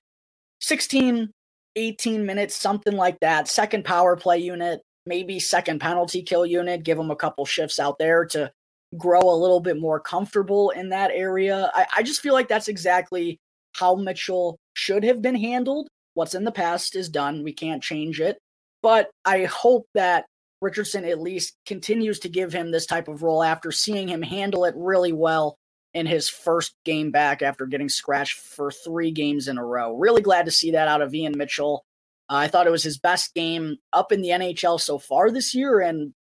16, 0.62 1.30
18 1.76 2.26
minutes, 2.26 2.56
something 2.56 2.96
like 2.96 3.20
that. 3.22 3.48
Second 3.48 3.86
power 3.86 4.16
play 4.16 4.40
unit, 4.40 4.82
maybe 5.06 5.40
second 5.40 5.80
penalty 5.80 6.22
kill 6.22 6.46
unit, 6.46 6.84
give 6.84 6.98
him 6.98 7.12
a 7.12 7.16
couple 7.16 7.46
shifts 7.46 7.80
out 7.80 7.98
there 8.00 8.26
to 8.26 8.52
grow 8.98 9.22
a 9.22 9.36
little 9.36 9.60
bit 9.60 9.80
more 9.80 10.00
comfortable 10.00 10.72
in 10.72 10.90
that 10.90 11.12
area. 11.14 11.72
I, 11.74 11.86
I 11.98 12.04
just 12.04 12.22
feel 12.22 12.34
like 12.34 12.48
that's 12.48 12.68
exactly 12.68 13.40
how 13.74 13.96
Mitchell 13.96 14.58
should 14.74 15.04
have 15.04 15.22
been 15.22 15.36
handled. 15.36 15.88
What's 16.16 16.36
in 16.36 16.44
the 16.44 16.52
past 16.52 16.96
is 16.96 17.10
done. 17.10 17.44
We 17.44 17.54
can't 17.54 17.84
change 17.84 18.20
it. 18.20 18.38
But 18.82 19.10
I 19.26 19.46
hope 19.46 19.86
that 19.94 20.26
Richardson 20.62 21.06
at 21.06 21.22
least 21.22 21.56
continues 21.66 22.20
to 22.20 22.30
give 22.30 22.52
him 22.52 22.72
this 22.72 22.86
type 22.86 23.08
of 23.08 23.24
role 23.24 23.44
after 23.44 23.72
seeing 23.72 24.08
him 24.08 24.22
handle 24.22 24.66
it 24.66 24.74
really 24.76 25.14
well 25.14 25.56
in 25.94 26.06
his 26.06 26.30
first 26.30 26.74
game 26.86 27.12
back 27.12 27.42
after 27.42 27.66
getting 27.66 27.90
scratched 27.90 28.40
for 28.40 28.72
three 28.72 29.12
games 29.12 29.48
in 29.48 29.58
a 29.58 29.66
row. 29.66 29.96
Really 29.96 30.22
glad 30.22 30.46
to 30.46 30.52
see 30.52 30.72
that 30.72 30.88
out 30.88 31.02
of 31.02 31.14
Ian 31.14 31.38
Mitchell. 31.38 31.84
Uh, 32.30 32.36
I 32.36 32.48
thought 32.48 32.68
it 32.68 32.72
was 32.72 32.84
his 32.84 33.00
best 33.00 33.34
game 33.34 33.78
up 33.92 34.12
in 34.12 34.22
the 34.22 34.30
NHL 34.30 34.80
so 34.80 35.00
far 35.00 35.32
this 35.32 35.56
year, 35.56 35.80
and 35.80 36.14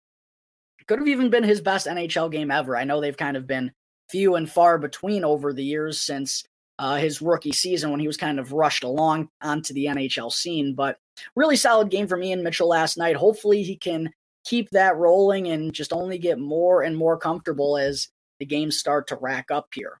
could 0.89 0.99
have 0.99 1.07
even 1.07 1.29
been 1.29 1.43
his 1.43 1.61
best 1.61 1.85
NHL 1.85 2.31
game 2.31 2.49
ever. 2.49 2.75
I 2.75 2.83
know 2.83 2.99
they've 2.99 3.15
kind 3.15 3.37
of 3.37 3.45
been 3.45 3.71
few 4.09 4.35
and 4.35 4.49
far 4.49 4.79
between 4.79 5.23
over 5.23 5.53
the 5.53 5.63
years 5.63 5.99
since 5.99 6.43
uh, 6.79 6.95
his 6.95 7.21
rookie 7.21 7.51
season 7.51 7.91
when 7.91 7.99
he 7.99 8.07
was 8.07 8.17
kind 8.17 8.39
of 8.39 8.53
rushed 8.53 8.83
along 8.83 9.29
onto 9.41 9.71
the 9.73 9.85
NHL 9.85 10.31
scene. 10.31 10.73
But 10.73 10.97
really 11.35 11.55
solid 11.55 11.91
game 11.91 12.07
from 12.07 12.23
Ian 12.23 12.43
Mitchell 12.43 12.67
last 12.67 12.97
night. 12.97 13.15
Hopefully 13.15 13.61
he 13.61 13.75
can 13.75 14.09
keep 14.45 14.67
that 14.71 14.97
rolling 14.97 15.49
and 15.49 15.71
just 15.71 15.93
only 15.93 16.17
get 16.17 16.39
more 16.39 16.81
and 16.81 16.97
more 16.97 17.17
comfortable 17.17 17.77
as 17.77 18.07
the 18.39 18.45
games 18.47 18.79
start 18.79 19.07
to 19.09 19.17
rack 19.17 19.51
up 19.51 19.67
here. 19.75 19.99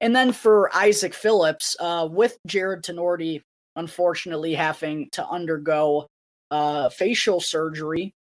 And 0.00 0.16
then 0.16 0.32
for 0.32 0.74
Isaak 0.74 1.12
Phillips, 1.12 1.76
uh, 1.78 2.08
with 2.10 2.38
Jared 2.46 2.84
Tinordi 2.84 3.42
unfortunately 3.76 4.54
having 4.54 5.08
to 5.12 5.26
undergo 5.26 6.06
uh, 6.50 6.88
facial 6.88 7.40
surgery 7.40 8.14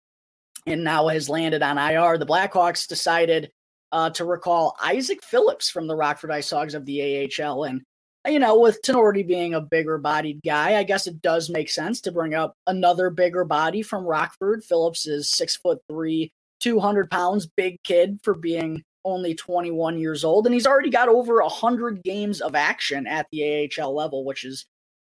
and 0.66 0.84
now 0.84 1.08
has 1.08 1.30
landed 1.30 1.64
on 1.64 1.78
IR, 1.78 2.18
the 2.18 2.26
Blackhawks 2.26 2.88
decided 2.88 3.52
uh, 3.92 4.10
to 4.12 4.26
recall 4.26 4.76
Isaak 4.82 5.24
Phillips 5.24 5.70
from 5.70 5.88
the 5.88 5.96
Rockford 5.96 6.30
IceHogs 6.30 6.74
of 6.74 6.86
the 6.86 7.30
AHL. 7.40 7.66
And 7.66 7.82
you 8.28 8.40
know, 8.40 8.60
with 8.60 8.82
Tinordi 8.84 9.28
being 9.28 9.56
a 9.56 9.62
bigger 9.62 9.98
bodied 9.98 10.42
guy, 10.46 10.76
I 10.76 10.84
guess 10.84 11.08
it 11.08 11.22
does 11.22 11.50
make 11.50 11.70
sense 11.70 12.02
to 12.02 12.12
bring 12.12 12.36
up 12.36 12.56
another 12.68 13.10
bigger 13.10 13.44
body 13.44 13.82
from 13.82 14.06
Rockford. 14.06 14.64
Phillips 14.64 15.08
is 15.08 15.30
six 15.30 15.56
foot 15.56 15.80
three, 15.90 16.32
200 16.60 17.10
pounds, 17.10 17.48
big 17.48 17.82
kid 17.84 18.20
for 18.24 18.36
being 18.36 18.84
only 19.04 19.34
21 19.34 19.98
years 19.98 20.24
old. 20.24 20.46
And 20.46 20.54
he's 20.54 20.68
already 20.68 20.92
got 20.92 21.10
over 21.10 21.42
100 21.42 22.04
games 22.04 22.42
of 22.42 22.54
action 22.54 23.08
at 23.08 23.26
the 23.32 23.72
AHL 23.80 23.96
level, 23.96 24.24
which 24.24 24.46
is 24.46 24.66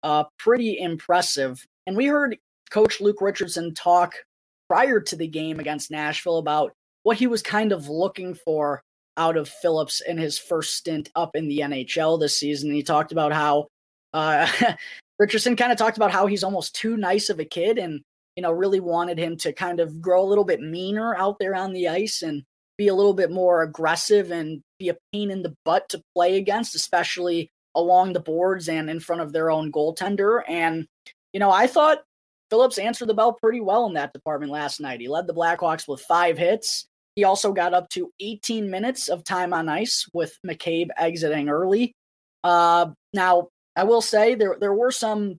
uh, 0.02 0.24
pretty 0.38 0.78
impressive. 0.78 1.64
And 1.86 1.96
we 1.96 2.06
heard 2.06 2.36
Coach 2.70 3.00
Luke 3.00 3.22
Richardson 3.22 3.72
talk 3.72 4.14
prior 4.68 5.00
to 5.00 5.16
the 5.16 5.26
game 5.26 5.60
against 5.60 5.90
Nashville 5.90 6.38
about 6.38 6.72
what 7.02 7.16
he 7.16 7.26
was 7.26 7.42
kind 7.42 7.72
of 7.72 7.88
looking 7.88 8.34
for 8.34 8.82
out 9.16 9.36
of 9.36 9.48
Phillips 9.48 10.00
in 10.00 10.16
his 10.16 10.38
first 10.38 10.76
stint 10.76 11.10
up 11.14 11.30
in 11.34 11.48
the 11.48 11.60
NHL 11.60 12.20
this 12.20 12.38
season. 12.38 12.72
He 12.72 12.82
talked 12.82 13.12
about 13.12 13.32
how 13.32 13.66
uh, 14.12 14.48
Richardson 15.18 15.56
kind 15.56 15.72
of 15.72 15.78
talked 15.78 15.96
about 15.96 16.12
how 16.12 16.26
he's 16.26 16.44
almost 16.44 16.74
too 16.74 16.96
nice 16.96 17.28
of 17.28 17.40
a 17.40 17.44
kid 17.44 17.78
and, 17.78 18.00
you 18.36 18.42
know, 18.42 18.52
really 18.52 18.80
wanted 18.80 19.18
him 19.18 19.36
to 19.38 19.52
kind 19.52 19.80
of 19.80 20.00
grow 20.00 20.22
a 20.22 20.28
little 20.28 20.44
bit 20.44 20.60
meaner 20.60 21.16
out 21.16 21.38
there 21.38 21.54
on 21.54 21.72
the 21.72 21.88
ice 21.88 22.22
and 22.22 22.44
be 22.76 22.88
a 22.88 22.94
little 22.94 23.14
bit 23.14 23.30
more 23.30 23.62
aggressive 23.62 24.30
and 24.30 24.62
be 24.78 24.88
a 24.88 24.96
pain 25.12 25.30
in 25.30 25.42
the 25.42 25.54
butt 25.64 25.88
to 25.88 26.02
play 26.14 26.36
against, 26.36 26.76
especially 26.76 27.50
along 27.74 28.12
the 28.12 28.20
boards 28.20 28.68
and 28.68 28.88
in 28.88 29.00
front 29.00 29.20
of 29.20 29.32
their 29.32 29.50
own 29.50 29.72
goaltender. 29.72 30.42
And, 30.48 30.86
you 31.32 31.40
know, 31.40 31.50
I 31.50 31.66
thought 31.66 32.02
Phillips 32.50 32.78
answered 32.78 33.08
the 33.08 33.14
bell 33.14 33.32
pretty 33.32 33.60
well 33.60 33.86
in 33.86 33.94
that 33.94 34.12
department 34.12 34.52
last 34.52 34.80
night. 34.80 35.00
He 35.00 35.08
led 35.08 35.26
the 35.26 35.34
Blackhawks 35.34 35.86
with 35.86 36.00
five 36.02 36.38
hits. 36.38 36.86
He 37.14 37.24
also 37.24 37.52
got 37.52 37.74
up 37.74 37.88
to 37.90 38.12
18 38.20 38.70
minutes 38.70 39.08
of 39.08 39.24
time 39.24 39.52
on 39.52 39.68
ice 39.68 40.06
with 40.12 40.38
McCabe 40.46 40.88
exiting 40.96 41.48
early. 41.48 41.92
Uh, 42.44 42.90
now, 43.12 43.48
I 43.76 43.84
will 43.84 44.02
say 44.02 44.34
there 44.34 44.56
there 44.58 44.72
were 44.72 44.90
some 44.90 45.38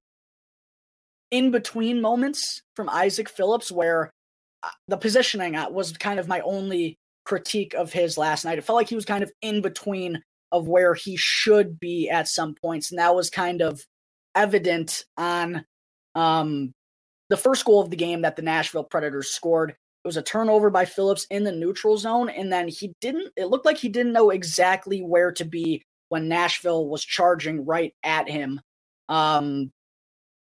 in 1.31 1.51
between 1.51 2.01
moments 2.01 2.61
from 2.75 2.89
Isaak 2.89 3.29
Phillips 3.29 3.71
where 3.71 4.11
uh, 4.63 4.69
the 4.87 4.97
positioning 4.97 5.55
uh, 5.55 5.69
was 5.69 5.93
kind 5.93 6.19
of 6.19 6.27
my 6.27 6.41
only 6.41 6.97
critique 7.25 7.73
of 7.73 7.93
his 7.93 8.17
last 8.17 8.45
night. 8.45 8.57
It 8.57 8.63
felt 8.63 8.77
like 8.77 8.89
he 8.89 8.95
was 8.95 9.05
kind 9.05 9.23
of 9.23 9.31
in 9.41 9.61
between 9.61 10.21
of 10.51 10.67
where 10.67 10.95
he 10.95 11.15
should 11.15 11.79
be 11.79 12.09
at 12.09 12.27
some 12.27 12.55
points, 12.55 12.91
and 12.91 12.99
that 12.99 13.15
was 13.15 13.29
kind 13.29 13.61
of 13.61 13.81
evident 14.35 15.05
on 15.17 15.65
um, 16.15 16.73
the 17.29 17.37
first 17.37 17.65
goal 17.65 17.81
of 17.81 17.89
the 17.89 17.95
game 17.95 18.21
that 18.21 18.35
the 18.35 18.41
Nashville 18.41 18.83
Predators 18.83 19.29
scored. 19.29 19.71
It 19.71 20.07
was 20.07 20.17
a 20.17 20.21
turnover 20.21 20.69
by 20.69 20.85
Phillips 20.85 21.27
in 21.29 21.43
the 21.43 21.51
neutral 21.51 21.97
zone, 21.97 22.29
and 22.29 22.51
then 22.51 22.67
he 22.67 22.93
didn't. 23.01 23.31
It 23.35 23.45
looked 23.45 23.65
like 23.65 23.77
he 23.77 23.89
didn't 23.89 24.13
know 24.13 24.29
exactly 24.29 25.01
where 25.01 25.31
to 25.33 25.45
be 25.45 25.83
when 26.07 26.27
Nashville 26.27 26.87
was 26.87 27.03
charging 27.03 27.65
right 27.65 27.93
at 28.03 28.29
him. 28.29 28.61
Um, 29.09 29.71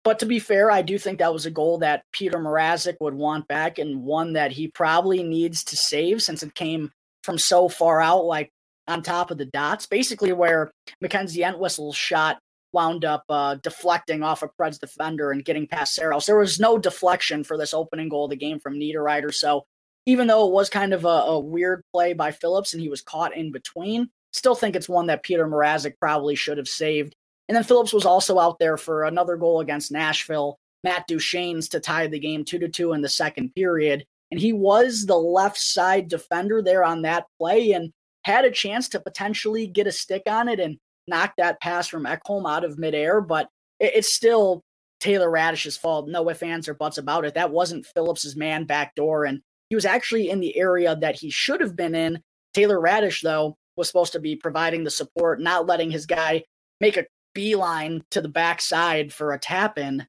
but 0.02 0.20
to 0.20 0.26
be 0.26 0.38
fair, 0.38 0.70
I 0.70 0.82
do 0.82 0.98
think 0.98 1.18
that 1.18 1.32
was 1.32 1.46
a 1.46 1.50
goal 1.50 1.78
that 1.78 2.04
Petr 2.14 2.34
Mrazek 2.34 2.96
would 3.00 3.14
want 3.14 3.48
back, 3.48 3.78
and 3.78 4.04
one 4.04 4.34
that 4.34 4.52
he 4.52 4.68
probably 4.68 5.22
needs 5.22 5.64
to 5.64 5.76
save 5.76 6.22
since 6.22 6.42
it 6.42 6.54
came 6.54 6.90
from 7.24 7.36
so 7.36 7.68
far 7.68 8.00
out, 8.00 8.24
like 8.24 8.50
on 8.88 9.02
top 9.02 9.30
of 9.30 9.38
the 9.38 9.44
dots, 9.44 9.86
basically 9.86 10.32
where 10.32 10.70
MacKenzie 11.02 11.44
Entwistle's 11.44 11.96
shot 11.96 12.38
wound 12.72 13.04
up 13.04 13.24
uh, 13.28 13.56
deflecting 13.56 14.22
off 14.22 14.42
a 14.42 14.48
Preds 14.48 14.78
defender 14.78 15.30
and 15.30 15.44
getting 15.44 15.66
past 15.66 15.94
Saros. 15.94 16.26
There 16.26 16.38
was 16.38 16.60
no 16.60 16.78
deflection 16.78 17.44
for 17.44 17.56
this 17.56 17.74
opening 17.74 18.08
goal 18.08 18.24
of 18.24 18.30
the 18.30 18.36
game 18.36 18.60
from 18.60 18.74
Niederreiter. 18.74 19.34
So 19.34 19.64
even 20.06 20.26
though 20.26 20.46
it 20.46 20.52
was 20.52 20.70
kind 20.70 20.92
of 20.92 21.04
a, 21.04 21.08
a, 21.08 21.38
weird 21.38 21.82
play 21.92 22.12
by 22.12 22.30
Phillips 22.30 22.72
and 22.72 22.82
he 22.82 22.88
was 22.88 23.02
caught 23.02 23.36
in 23.36 23.52
between, 23.52 24.08
still 24.32 24.54
think 24.54 24.74
it's 24.74 24.88
one 24.88 25.06
that 25.06 25.24
Petr 25.24 25.48
Mrazek 25.48 25.94
probably 25.98 26.34
should 26.34 26.58
have 26.58 26.68
saved. 26.68 27.14
And 27.48 27.56
then 27.56 27.64
Phillips 27.64 27.92
was 27.92 28.06
also 28.06 28.38
out 28.38 28.58
there 28.58 28.76
for 28.76 29.04
another 29.04 29.36
goal 29.36 29.60
against 29.60 29.92
Nashville, 29.92 30.58
Matt 30.84 31.08
Duchene's 31.08 31.68
to 31.70 31.80
tie 31.80 32.06
the 32.06 32.18
game 32.18 32.44
two 32.44 32.58
to 32.60 32.68
two 32.68 32.92
in 32.92 33.02
the 33.02 33.08
second 33.08 33.54
period. 33.54 34.04
And 34.30 34.40
he 34.40 34.52
was 34.52 35.06
the 35.06 35.16
left 35.16 35.58
side 35.58 36.08
defender 36.08 36.62
there 36.62 36.84
on 36.84 37.02
that 37.02 37.26
play 37.38 37.72
and 37.72 37.92
had 38.22 38.44
a 38.44 38.50
chance 38.50 38.88
to 38.90 39.00
potentially 39.00 39.66
get 39.66 39.86
a 39.86 39.92
stick 39.92 40.22
on 40.26 40.48
it 40.48 40.60
and 40.60 40.78
knocked 41.10 41.36
that 41.36 41.60
pass 41.60 41.88
from 41.88 42.04
Ekholm 42.06 42.50
out 42.50 42.64
of 42.64 42.78
midair, 42.78 43.20
but 43.20 43.48
it, 43.78 43.92
it's 43.96 44.14
still 44.14 44.62
Taylor 45.00 45.30
Raddysh's 45.30 45.76
fault. 45.76 46.08
No 46.08 46.30
ifs, 46.30 46.42
ands, 46.42 46.68
or 46.68 46.74
buts 46.74 46.98
about 46.98 47.24
it. 47.24 47.34
That 47.34 47.50
wasn't 47.50 47.86
Phillips's 47.86 48.36
man 48.36 48.64
back 48.64 48.94
door, 48.94 49.24
and 49.24 49.40
he 49.68 49.74
was 49.74 49.84
actually 49.84 50.30
in 50.30 50.40
the 50.40 50.56
area 50.56 50.96
that 50.96 51.16
he 51.16 51.30
should 51.30 51.60
have 51.60 51.76
been 51.76 51.94
in. 51.94 52.20
Taylor 52.54 52.80
Raddysh, 52.80 53.22
though, 53.22 53.56
was 53.76 53.88
supposed 53.88 54.12
to 54.12 54.20
be 54.20 54.36
providing 54.36 54.84
the 54.84 54.90
support, 54.90 55.40
not 55.40 55.66
letting 55.66 55.90
his 55.90 56.06
guy 56.06 56.42
make 56.80 56.96
a 56.96 57.06
beeline 57.34 58.02
to 58.10 58.20
the 58.20 58.28
backside 58.28 59.12
for 59.12 59.32
a 59.32 59.38
tap 59.38 59.78
in. 59.78 60.06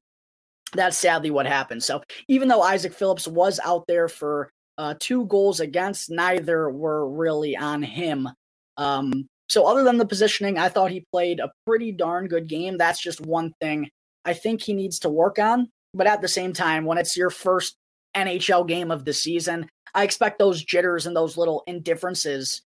That's 0.74 0.96
sadly 0.96 1.30
what 1.30 1.46
happened. 1.46 1.82
So 1.82 2.02
even 2.28 2.48
though 2.48 2.62
Isaak 2.62 2.94
Phillips 2.94 3.28
was 3.28 3.60
out 3.64 3.84
there 3.86 4.08
for 4.08 4.50
uh, 4.78 4.94
two 4.98 5.26
goals 5.26 5.60
against, 5.60 6.10
neither 6.10 6.68
were 6.70 7.08
really 7.08 7.56
on 7.56 7.82
him. 7.82 8.28
Um, 8.76 9.28
so, 9.52 9.66
other 9.66 9.84
than 9.84 9.98
the 9.98 10.06
positioning, 10.06 10.56
I 10.56 10.70
thought 10.70 10.92
he 10.92 11.04
played 11.12 11.38
a 11.38 11.52
pretty 11.66 11.92
darn 11.92 12.26
good 12.26 12.48
game. 12.48 12.78
That's 12.78 12.98
just 12.98 13.20
one 13.20 13.52
thing 13.60 13.90
I 14.24 14.32
think 14.32 14.62
he 14.62 14.72
needs 14.72 15.00
to 15.00 15.10
work 15.10 15.38
on. 15.38 15.68
But 15.92 16.06
at 16.06 16.22
the 16.22 16.28
same 16.28 16.54
time, 16.54 16.86
when 16.86 16.96
it's 16.96 17.18
your 17.18 17.28
first 17.28 17.74
NHL 18.16 18.66
game 18.66 18.90
of 18.90 19.04
the 19.04 19.12
season, 19.12 19.68
I 19.94 20.04
expect 20.04 20.38
those 20.38 20.64
jitters 20.64 21.06
and 21.06 21.14
those 21.14 21.36
little 21.36 21.64
indifferences, 21.66 22.62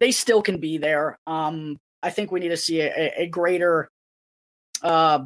they 0.00 0.10
still 0.10 0.42
can 0.42 0.58
be 0.58 0.76
there. 0.76 1.20
Um, 1.24 1.76
I 2.02 2.10
think 2.10 2.32
we 2.32 2.40
need 2.40 2.48
to 2.48 2.56
see 2.56 2.80
a, 2.80 3.12
a 3.18 3.28
greater, 3.28 3.88
uh, 4.82 5.20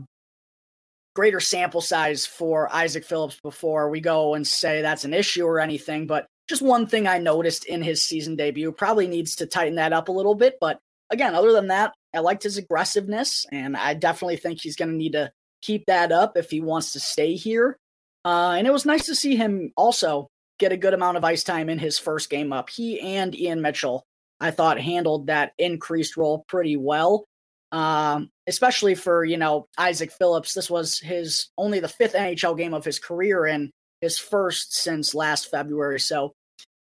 greater 1.17 1.41
sample 1.41 1.81
size 1.81 2.27
for 2.27 2.71
Isaak 2.71 3.05
Phillips 3.05 3.41
before 3.43 3.89
we 3.89 4.03
go 4.03 4.35
and 4.35 4.47
say 4.47 4.83
that's 4.83 5.07
an 5.07 5.15
issue 5.15 5.47
or 5.47 5.59
anything. 5.59 6.07
But 6.07 6.27
just 6.51 6.61
one 6.61 6.87
thing 6.87 7.07
I 7.07 7.19
noticed 7.19 7.65
in 7.65 7.81
his 7.81 8.05
season 8.05 8.37
debut. 8.37 8.73
Probably 8.73 9.07
needs 9.07 9.37
to 9.37 9.47
tighten 9.47 9.77
that 9.77 9.95
up 9.95 10.09
a 10.09 10.13
little 10.13 10.35
bit. 10.35 10.59
But 10.61 10.79
again, 11.09 11.35
other 11.35 11.53
than 11.53 11.69
that, 11.69 11.95
I 12.15 12.19
liked 12.19 12.43
his 12.43 12.59
aggressiveness, 12.59 13.47
and 13.51 13.77
I 13.77 13.95
definitely 13.95 14.37
think 14.37 14.61
he's 14.61 14.77
going 14.77 14.91
to 14.91 14.97
need 14.97 15.13
to 15.13 15.31
keep 15.63 15.87
that 15.87 16.13
up 16.13 16.37
if 16.37 16.51
he 16.51 16.61
wants 16.61 16.93
to 16.93 17.01
stay 17.01 17.37
here. 17.37 17.79
Uh, 18.25 18.55
and 18.59 18.67
it 18.67 18.73
was 18.73 18.85
nice 18.85 19.07
to 19.07 19.15
see 19.15 19.37
him 19.37 19.73
also 19.77 20.29
get 20.59 20.73
a 20.73 20.77
good 20.77 20.93
amount 20.93 21.17
of 21.17 21.25
ice 21.25 21.43
time 21.43 21.71
in 21.71 21.79
his 21.79 21.99
first 21.99 22.29
game 22.29 22.53
up. 22.53 22.69
He 22.69 23.01
and 23.01 23.35
Ian 23.35 23.63
Mitchell, 23.63 24.05
I 24.41 24.51
thought, 24.51 24.79
handled 24.79 25.29
that 25.29 25.53
increased 25.57 26.17
role 26.17 26.45
pretty 26.49 26.77
well. 26.77 27.25
Um, 27.73 28.31
especially 28.49 28.97
for 28.97 29.25
you 29.25 29.37
know 29.37 29.69
Isaak 29.79 30.11
Phillips. 30.11 30.55
This 30.55 30.69
was 30.69 30.99
his 30.99 31.49
only 31.57 31.79
the 31.79 31.89
fifth 31.89 32.15
NHL 32.15 32.59
game 32.59 32.75
of 32.75 32.85
his 32.85 32.99
career 32.99 33.47
and 33.47 33.71
his 34.01 34.19
first 34.19 34.75
since 34.75 35.15
last 35.15 35.51
February. 35.51 36.01
So 36.01 36.33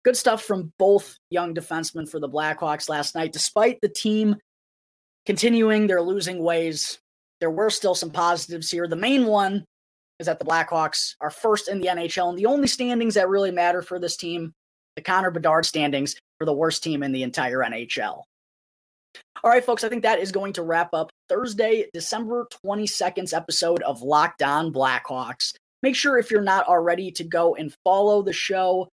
Good 0.08 0.16
stuff 0.16 0.44
from 0.44 0.72
both 0.80 1.18
young 1.30 1.54
defensemen 1.54 2.08
for 2.10 2.22
the 2.22 2.30
Blackhawks 2.30 2.88
last 2.88 3.14
night. 3.14 3.34
Despite 3.34 3.82
the 3.82 3.90
team 3.90 4.38
continuing 5.26 5.86
their 5.86 6.02
losing 6.02 6.42
ways, 6.42 6.98
there 7.42 7.52
were 7.52 7.70
still 7.70 7.94
some 7.94 8.12
positives 8.12 8.72
here. 8.72 8.88
The 8.88 8.96
main 8.96 9.26
one 9.26 9.66
is 10.22 10.28
that 10.28 10.40
the 10.40 10.46
Blackhawks 10.46 11.16
are 11.20 11.30
first 11.30 11.68
in 11.68 11.82
the 11.82 11.88
NHL, 11.88 12.30
and 12.30 12.38
the 12.38 12.46
only 12.46 12.68
standings 12.68 13.16
that 13.16 13.28
really 13.28 13.52
matter 13.52 13.82
for 13.82 14.00
this 14.00 14.16
team, 14.16 14.54
the 14.96 15.02
Connor 15.02 15.30
Bedard 15.30 15.66
standings 15.66 16.16
for 16.38 16.46
the 16.46 16.54
worst 16.54 16.84
team 16.84 17.04
in 17.04 17.12
the 17.12 17.24
entire 17.24 17.58
NHL. 17.58 18.24
All 19.44 19.52
right, 19.52 19.66
folks, 19.66 19.84
I 19.84 19.90
think 19.90 20.04
that 20.04 20.20
is 20.20 20.32
going 20.32 20.54
to 20.54 20.64
wrap 20.64 20.94
up 20.94 21.10
Thursday, 21.28 21.90
December 21.94 22.48
22nd's 22.66 23.34
episode 23.34 23.84
of 23.84 24.02
Locked 24.02 24.42
On 24.42 24.72
Blackhawks. 24.72 25.52
Make 25.84 25.98
sure 25.98 26.18
if 26.18 26.32
you're 26.32 26.42
not 26.42 26.66
already 26.66 27.12
to 27.12 27.26
go 27.26 27.56
and 27.56 27.76
follow 27.84 28.22
the 28.22 28.32
show 28.32 28.88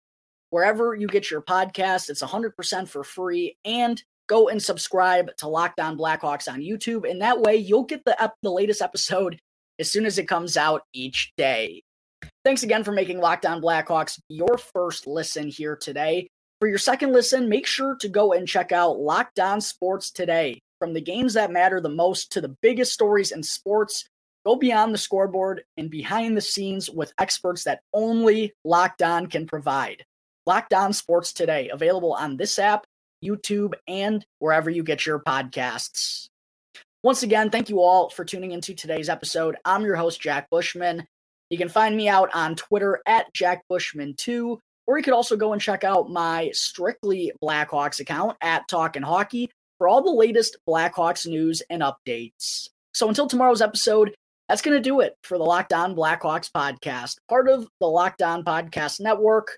wherever 0.53 0.93
you 0.93 1.07
get 1.07 1.31
your 1.31 1.41
podcast. 1.41 2.11
It's 2.11 2.21
100% 2.21 2.87
for 2.87 3.03
free. 3.03 3.57
And 3.65 3.99
go 4.27 4.49
and 4.49 4.61
subscribe 4.61 5.35
to 5.37 5.47
Locked 5.47 5.79
On 5.79 5.97
Blackhawks 5.97 6.47
on 6.47 6.61
YouTube. 6.61 7.09
And 7.09 7.23
that 7.23 7.41
way 7.41 7.55
you'll 7.55 7.85
get 7.85 8.05
the, 8.05 8.31
the 8.43 8.51
latest 8.51 8.79
episode 8.79 9.39
as 9.79 9.91
soon 9.91 10.05
as 10.05 10.19
it 10.19 10.27
comes 10.27 10.55
out 10.55 10.83
each 10.93 11.33
day. 11.37 11.81
Thanks 12.45 12.61
again 12.61 12.83
for 12.83 12.91
making 12.91 13.19
Locked 13.19 13.47
On 13.47 13.63
Blackhawks 13.63 14.19
your 14.29 14.59
first 14.75 15.07
listen 15.07 15.47
here 15.47 15.75
today. 15.75 16.27
For 16.59 16.67
your 16.67 16.77
second 16.77 17.13
listen, 17.13 17.49
make 17.49 17.65
sure 17.65 17.97
to 17.99 18.07
go 18.07 18.33
and 18.33 18.47
check 18.47 18.71
out 18.71 18.99
Locked 18.99 19.39
On 19.39 19.59
Sports 19.59 20.11
today. 20.11 20.59
From 20.77 20.93
the 20.93 21.01
games 21.01 21.33
that 21.33 21.51
matter 21.51 21.81
the 21.81 21.89
most 21.89 22.31
to 22.33 22.41
the 22.41 22.55
biggest 22.61 22.93
stories 22.93 23.31
in 23.31 23.41
sports, 23.41 24.05
go 24.45 24.55
beyond 24.55 24.93
the 24.93 24.99
scoreboard 24.99 25.63
and 25.77 25.89
behind 25.89 26.37
the 26.37 26.41
scenes 26.41 26.91
with 26.91 27.11
experts 27.17 27.63
that 27.63 27.81
only 27.91 28.53
Locked 28.63 29.01
On 29.01 29.25
can 29.25 29.47
provide. 29.47 30.05
Locked 30.45 30.73
On 30.73 30.93
Sports 30.93 31.34
today, 31.34 31.69
available 31.69 32.13
on 32.13 32.38
this 32.38 32.60
app, 32.60 32.86
YouTube, 33.23 33.73
and 33.88 34.25
wherever 34.39 34.69
you 34.69 34.84
get 34.84 35.06
your 35.06 35.19
podcasts. 35.19 36.27
Once 37.03 37.23
again, 37.23 37.49
thank 37.49 37.69
you 37.69 37.82
all 37.82 38.10
for 38.10 38.23
tuning 38.23 38.51
into 38.51 38.73
today's 38.73 39.10
episode. 39.10 39.58
I'm 39.65 39.84
your 39.84 39.95
host, 39.95 40.21
Jack 40.21 40.49
Bushman. 40.49 41.06
You 41.49 41.58
can 41.58 41.69
find 41.69 41.95
me 41.95 42.08
out 42.08 42.29
on 42.34 42.56
Twitter 42.56 43.01
at 43.06 43.34
Jack 43.34 43.63
Bushman2 43.71 44.58
or 44.88 44.97
you 44.97 45.03
could 45.03 45.13
also 45.13 45.36
go 45.36 45.53
and 45.53 45.62
check 45.62 45.84
out 45.84 46.10
my 46.10 46.49
strictly 46.53 47.32
Blackhawks 47.41 47.99
account 47.99 48.38
at 48.41 48.67
Talkin' 48.67 49.03
Hockey 49.03 49.49
for 49.77 49.88
all 49.88 50.03
the 50.03 50.12
latest 50.12 50.58
Blackhawks 50.67 51.25
news 51.25 51.62
and 51.69 51.82
updates. 51.82 52.69
So 52.93 53.08
until 53.08 53.27
tomorrow's 53.27 53.62
episode, 53.62 54.13
that's 54.49 54.62
going 54.62 54.77
to 54.77 54.82
do 54.82 54.99
it 54.99 55.15
for 55.23 55.38
the 55.38 55.43
Locked 55.43 55.73
On 55.73 55.95
Blackhawks 55.95 56.49
podcast, 56.56 57.15
part 57.29 57.47
of 57.47 57.67
the 57.79 57.88
Locked 57.88 58.21
On 58.21 58.43
Podcast 58.43 58.99
Network, 58.99 59.58